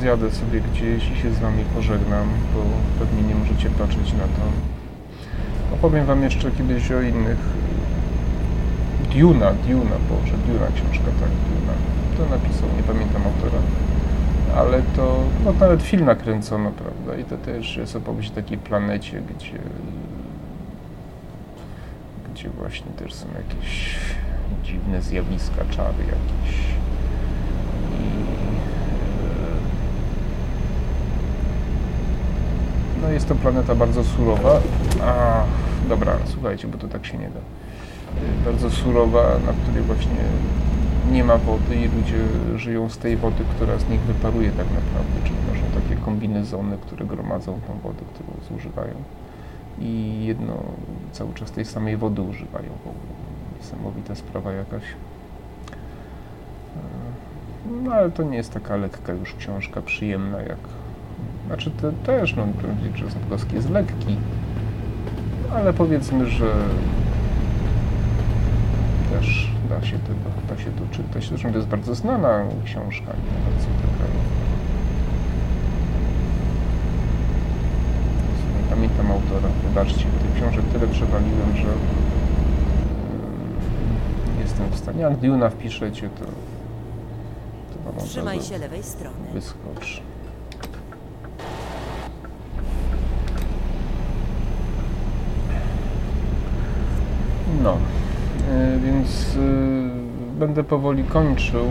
[0.00, 2.60] Zjadę sobie gdzieś i się z wami pożegnam, bo
[2.98, 4.42] pewnie nie możecie patrzeć na to.
[5.74, 7.38] Opowiem wam jeszcze kiedyś o innych.
[9.14, 11.74] Duna, Duna, Boże, Duna książka, tak, Duna.
[12.16, 13.62] To napisał, nie pamiętam autora.
[14.56, 17.22] Ale to, no nawet film nakręcono, prawda?
[17.22, 19.58] I to też jest opowieść o takiej planecie, gdzie
[22.40, 23.94] gdzie właśnie też są jakieś
[24.64, 26.56] dziwne zjawiska, czary jakieś.
[27.92, 28.04] I,
[29.24, 29.60] e,
[33.02, 34.60] no jest to planeta bardzo surowa.
[35.02, 35.42] A,
[35.88, 37.40] dobra, słuchajcie, bo to tak się nie da.
[37.40, 40.24] E, Bardzo surowa, na której właśnie
[41.12, 42.18] nie ma wody i ludzie
[42.58, 47.06] żyją z tej wody, która z nich wyparuje tak naprawdę, czyli noszą takie kombinezony, które
[47.06, 48.94] gromadzą tą wodę, którą zużywają
[49.78, 50.54] i jedno
[51.12, 52.68] cały czas tej samej wody używają.
[52.84, 52.92] Bo
[53.58, 54.82] niesamowita sprawa jakaś.
[54.82, 55.70] E,
[57.84, 60.58] No ale to nie jest taka lekka już książka, przyjemna jak.
[61.50, 62.46] Znaczy te, też, no
[62.94, 64.16] Grzesnowski jest lekki,
[65.54, 66.52] ale powiedzmy, że
[69.12, 71.28] też da się, tego, da się to czytać.
[71.28, 74.10] Zresztą to jest bardzo znana książka, nie bardzo taka
[78.58, 81.72] nie pamiętam autora, wybaczcie, tych książek tyle przewaliłem, że yy,
[84.42, 85.00] jestem w stanie.
[85.00, 86.24] Jak Duna wpiszecie, to,
[87.74, 89.16] to wam Trzymaj się lewej strony.
[89.34, 90.00] wyskoczy.
[97.62, 97.76] No,
[98.48, 99.40] yy, więc yy,
[100.40, 101.66] będę powoli kończył.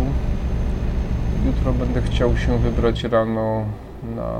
[1.46, 3.66] Jutro będę chciał się wybrać rano
[4.16, 4.32] na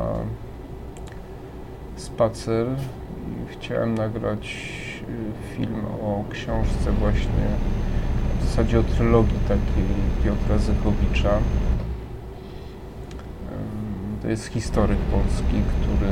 [1.96, 2.68] spacer
[3.52, 4.72] chciałem nagrać
[5.10, 7.46] y, film o książce właśnie,
[8.40, 9.86] w zasadzie o trylogii takiej
[10.24, 11.38] Piotra Zychowicza.
[11.38, 11.44] Ym,
[14.22, 16.12] To jest historyk polski, który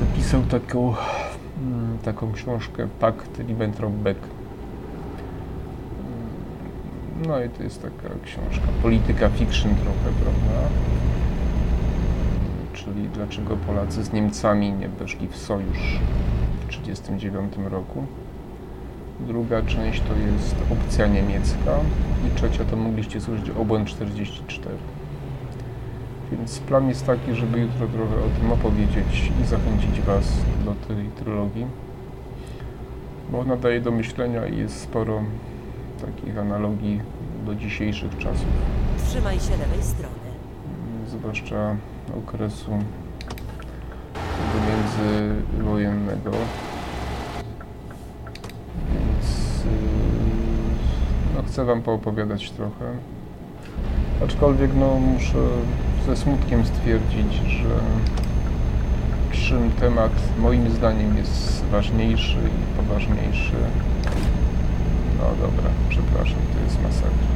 [0.00, 0.94] napisał taką,
[1.58, 4.41] mm, taką książkę Pakt Ribbentrop-Beck.
[7.28, 10.68] No i to jest taka książka, polityka fiction trochę, prawda?
[12.72, 16.00] Czyli dlaczego Polacy z Niemcami nie weszli w sojusz
[16.60, 18.06] w 1939 roku.
[19.20, 21.78] Druga część to jest opcja niemiecka
[22.28, 24.76] i trzecia to mogliście słyszeć obłęd 44.
[26.32, 30.32] Więc plan jest taki, żeby jutro trochę o tym opowiedzieć i zachęcić Was
[30.64, 31.66] do tej trylogii,
[33.32, 35.22] bo ona daje do myślenia i jest sporo
[36.06, 37.00] takich analogii
[37.46, 38.46] do dzisiejszych czasów,
[39.08, 40.14] Trzymaj się lewej strony.
[41.06, 41.76] zwłaszcza
[42.18, 42.70] okresu
[44.68, 46.30] międzywojennego.
[48.94, 49.70] Więc yy,
[51.36, 52.84] no, chcę Wam poopowiadać trochę.
[54.24, 55.38] Aczkolwiek no, muszę
[56.06, 57.68] ze smutkiem stwierdzić, że
[59.32, 63.52] czym temat moim zdaniem jest ważniejszy i poważniejszy.
[65.22, 67.26] No dobra, przepraszam, to jest masakra.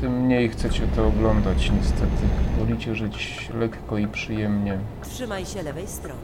[0.00, 2.22] Tym mniej chcecie to oglądać niestety.
[2.58, 6.20] Wolicie żyć lekko i przyjemnie Trzymaj się lewej strony.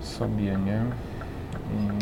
[0.00, 0.80] sobie, nie?
[1.74, 1.92] I, yy,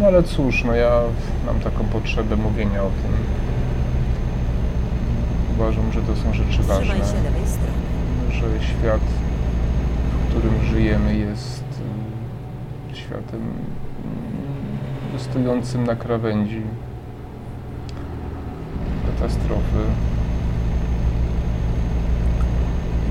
[0.00, 1.00] no ale cóż, no ja
[1.46, 3.12] mam taką potrzebę mówienia o tym.
[5.56, 7.72] Uważam, że to są rzeczy ważne, Trzymaj się lewej strony.
[8.30, 9.00] że świat,
[10.34, 11.64] którym żyjemy jest
[12.92, 13.40] światem
[15.12, 16.62] yy, stojącym na krawędzi
[19.06, 19.84] katastrofy.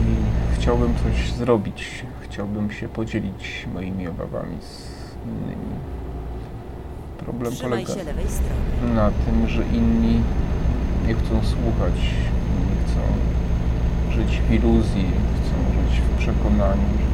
[0.01, 0.15] I
[0.55, 2.05] chciałbym coś zrobić.
[2.21, 4.89] Chciałbym się podzielić moimi obawami z
[5.25, 5.75] innymi.
[7.17, 8.11] Problem Trzymaj polega
[8.95, 10.21] na tym, że inni
[11.07, 12.01] nie chcą słuchać,
[12.69, 13.01] nie chcą
[14.11, 15.05] żyć w iluzji,
[15.35, 17.12] chcą żyć w przekonaniu,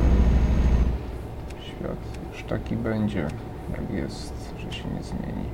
[2.49, 3.27] taki będzie,
[3.71, 5.49] jak jest, że się nie zmieni.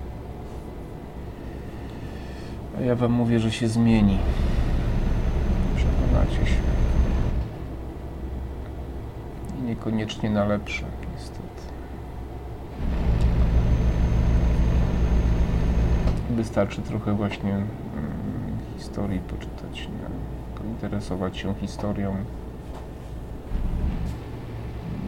[2.78, 4.18] A ja wam mówię, że się zmieni.
[5.76, 6.62] Przekonacie się.
[9.60, 11.46] I niekoniecznie na lepsze, niestety.
[16.30, 17.66] Wystarczy trochę właśnie mm,
[18.78, 20.36] historii poczytać, nie?
[20.66, 22.16] pointeresować się historią.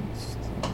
[0.05, 0.68] Więc to-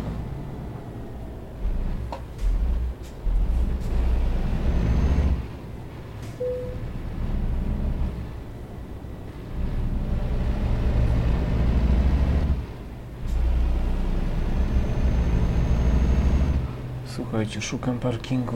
[17.52, 18.56] Szukam parkingu,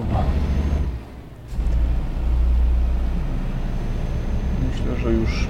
[4.61, 5.47] Myślę, że już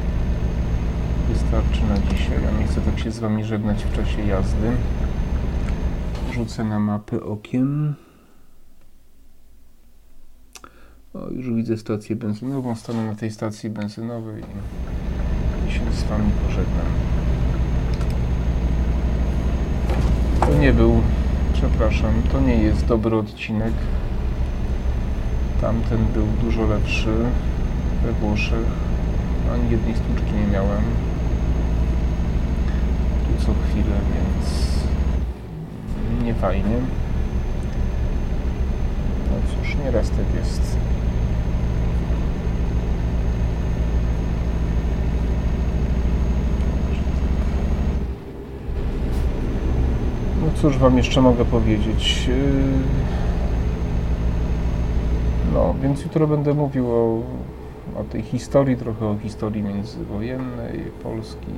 [1.29, 2.43] wystarczy na dzisiaj.
[2.43, 4.71] Ja nie chcę tak się z Wami żegnać w czasie jazdy.
[6.33, 7.95] Rzucę na mapę okiem.
[11.13, 12.75] O, już widzę stację benzynową.
[12.75, 14.43] Stanę na tej stacji benzynowej
[15.67, 16.87] i się z Wami pożegnam.
[20.39, 21.01] To nie był,
[21.57, 23.73] przepraszam, to nie jest dobry odcinek.
[25.61, 27.13] Tamten był dużo lepszy
[28.03, 28.67] we Włoszech.
[29.53, 30.81] Ani jednej stłuczki nie miałem.
[33.23, 34.77] Tu co chwilę, więc
[36.23, 36.77] nie fajnie.
[39.31, 40.77] No cóż, nieraz tak jest.
[50.61, 52.27] Cóż wam jeszcze mogę powiedzieć?
[52.27, 52.35] Yy,
[55.53, 57.21] No, więc jutro będę mówił o
[57.99, 61.51] o tej historii, trochę o historii międzywojennej Polski,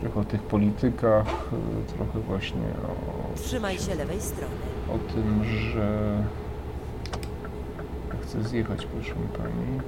[0.00, 1.26] trochę o tych politykach,
[1.88, 4.54] y, trochę właśnie o, Trzymaj się lewej strony.
[4.94, 6.18] o tym, że
[8.22, 9.80] chcę zjechać, proszę pani.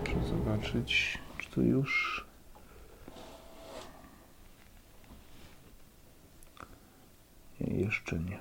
[0.00, 2.21] Muszę zobaczyć, czy to już.
[7.92, 8.38] Nie, jeszcze nie.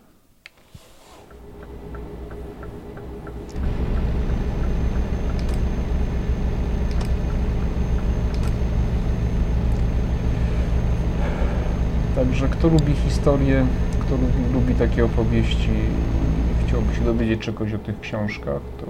[12.15, 13.65] Także kto lubi historię,
[13.99, 18.85] kto lubi, lubi takie opowieści i chciałby się dowiedzieć czegoś o tych książkach, to,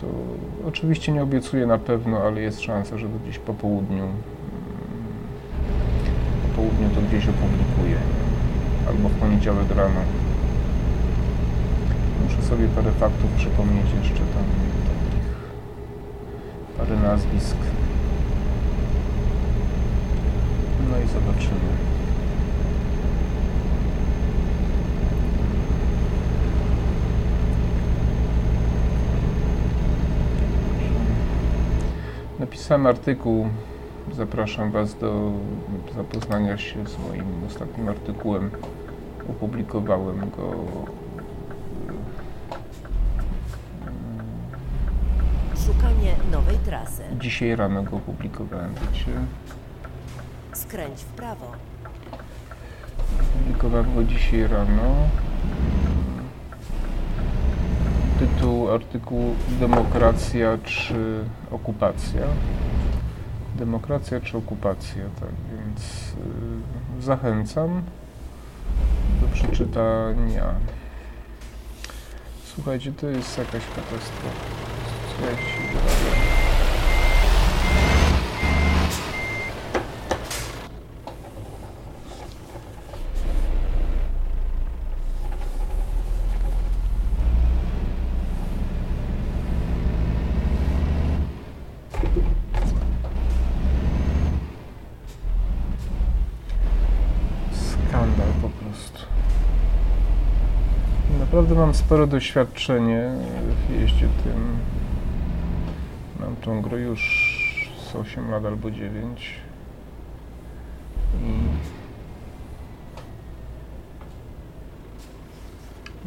[0.00, 0.06] to
[0.68, 4.16] oczywiście nie obiecuję na pewno, ale jest szansa, że gdzieś po południu mm,
[6.42, 8.19] po południu to gdzieś opublikuję
[8.88, 10.00] albo w poniedziałek rano.
[12.24, 14.44] Muszę sobie parę faktów przypomnieć jeszcze tam
[14.86, 15.26] takich
[16.78, 17.56] parę nazwisk.
[20.90, 21.70] No i zobaczymy.
[32.38, 33.48] Napisałem artykuł.
[34.12, 35.32] Zapraszam Was do
[35.96, 38.50] zapoznania się z moim ostatnim artykułem.
[39.30, 40.54] Opublikowałem go
[45.66, 47.02] Szukanie nowej trasy.
[47.20, 49.12] dzisiaj rano go opublikowałem, wiecie.
[50.52, 51.52] Skręć w prawo.
[53.32, 54.94] Publikowałem go dzisiaj rano.
[58.18, 62.22] Tytuł artykułu Demokracja czy okupacja?
[63.60, 65.80] Demokracja czy okupacja, tak więc
[67.00, 67.82] y, zachęcam
[69.20, 70.54] do przeczytania.
[72.54, 74.30] Słuchajcie, to jest jakaś katastrofa.
[75.18, 76.40] Co ja się dzieje?
[97.90, 99.00] Skandal po prostu.
[101.50, 103.10] Naprawdę mam spore doświadczenie
[103.68, 104.56] w jeździe tym.
[106.20, 107.00] Mam tą grę już
[107.92, 109.34] z 8 lat albo 9.
[111.22, 111.34] I...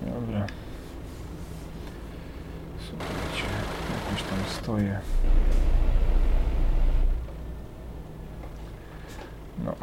[0.06, 0.48] Dobra.
[2.90, 3.48] Słuchajcie,
[4.06, 5.00] jakoś tam stoję.
[9.66, 9.76] No.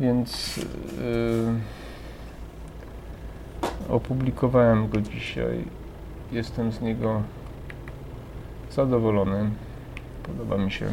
[0.00, 1.83] Więc yy,
[3.94, 5.64] opublikowałem go dzisiaj.
[6.32, 7.22] Jestem z niego
[8.70, 9.50] zadowolony.
[10.22, 10.86] Podoba mi się.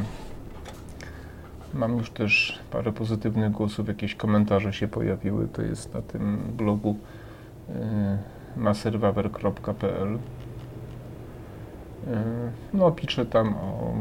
[1.73, 5.47] Mam już też parę pozytywnych głosów, jakieś komentarze się pojawiły.
[5.47, 6.97] To jest na tym blogu
[7.69, 7.75] yy,
[8.57, 10.11] maserwawer.pl.
[10.11, 10.19] Yy,
[12.73, 13.93] no, piszę tam o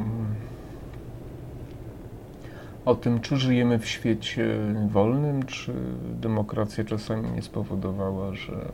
[2.85, 4.57] o tym, czy żyjemy w świecie
[4.89, 5.73] wolnym, czy
[6.21, 8.73] demokracja czasami nie spowodowała, że,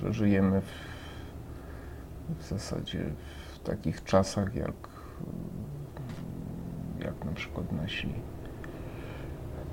[0.00, 0.74] że żyjemy w,
[2.38, 3.04] w zasadzie
[3.54, 4.88] w takich czasach, jak,
[7.04, 8.08] jak na przykład nasi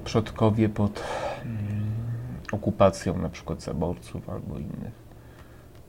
[0.03, 1.03] przodkowie pod
[1.45, 1.57] mm,
[2.51, 5.07] okupacją na przykład zaborców albo innych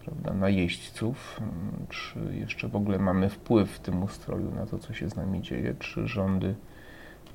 [0.05, 1.41] prawda, najeźdźców,
[1.89, 5.43] czy jeszcze w ogóle mamy wpływ w tym ustroju na to, co się z nami
[5.43, 6.55] dzieje, czy rządy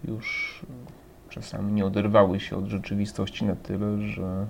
[0.04, 0.60] już
[1.30, 4.48] czasami nie oderwały się od rzeczywistości na tyle, że,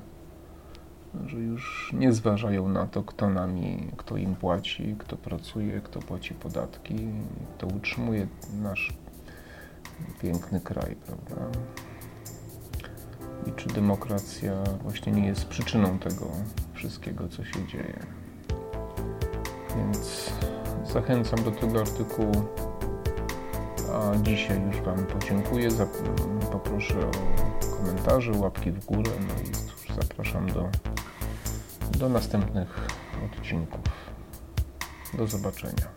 [1.26, 6.34] że już nie zważają na to, kto nami, kto im płaci, kto pracuje, kto płaci
[6.34, 6.96] podatki,
[7.58, 8.28] kto utrzymuje
[8.62, 8.94] nasz
[10.22, 11.60] piękny kraj, prawda?
[13.48, 16.26] I czy demokracja właśnie nie jest przyczyną tego
[16.74, 18.00] wszystkiego, co się dzieje.
[19.78, 20.34] Więc
[20.94, 22.46] zachęcam do tego artykułu.
[23.94, 25.70] A dzisiaj już Wam podziękuję.
[25.70, 29.12] Zap- poproszę o komentarze, łapki w górę.
[29.20, 30.70] No i cóż, zapraszam do,
[31.98, 32.88] do następnych
[33.26, 33.82] odcinków.
[35.14, 35.88] Do zobaczenia.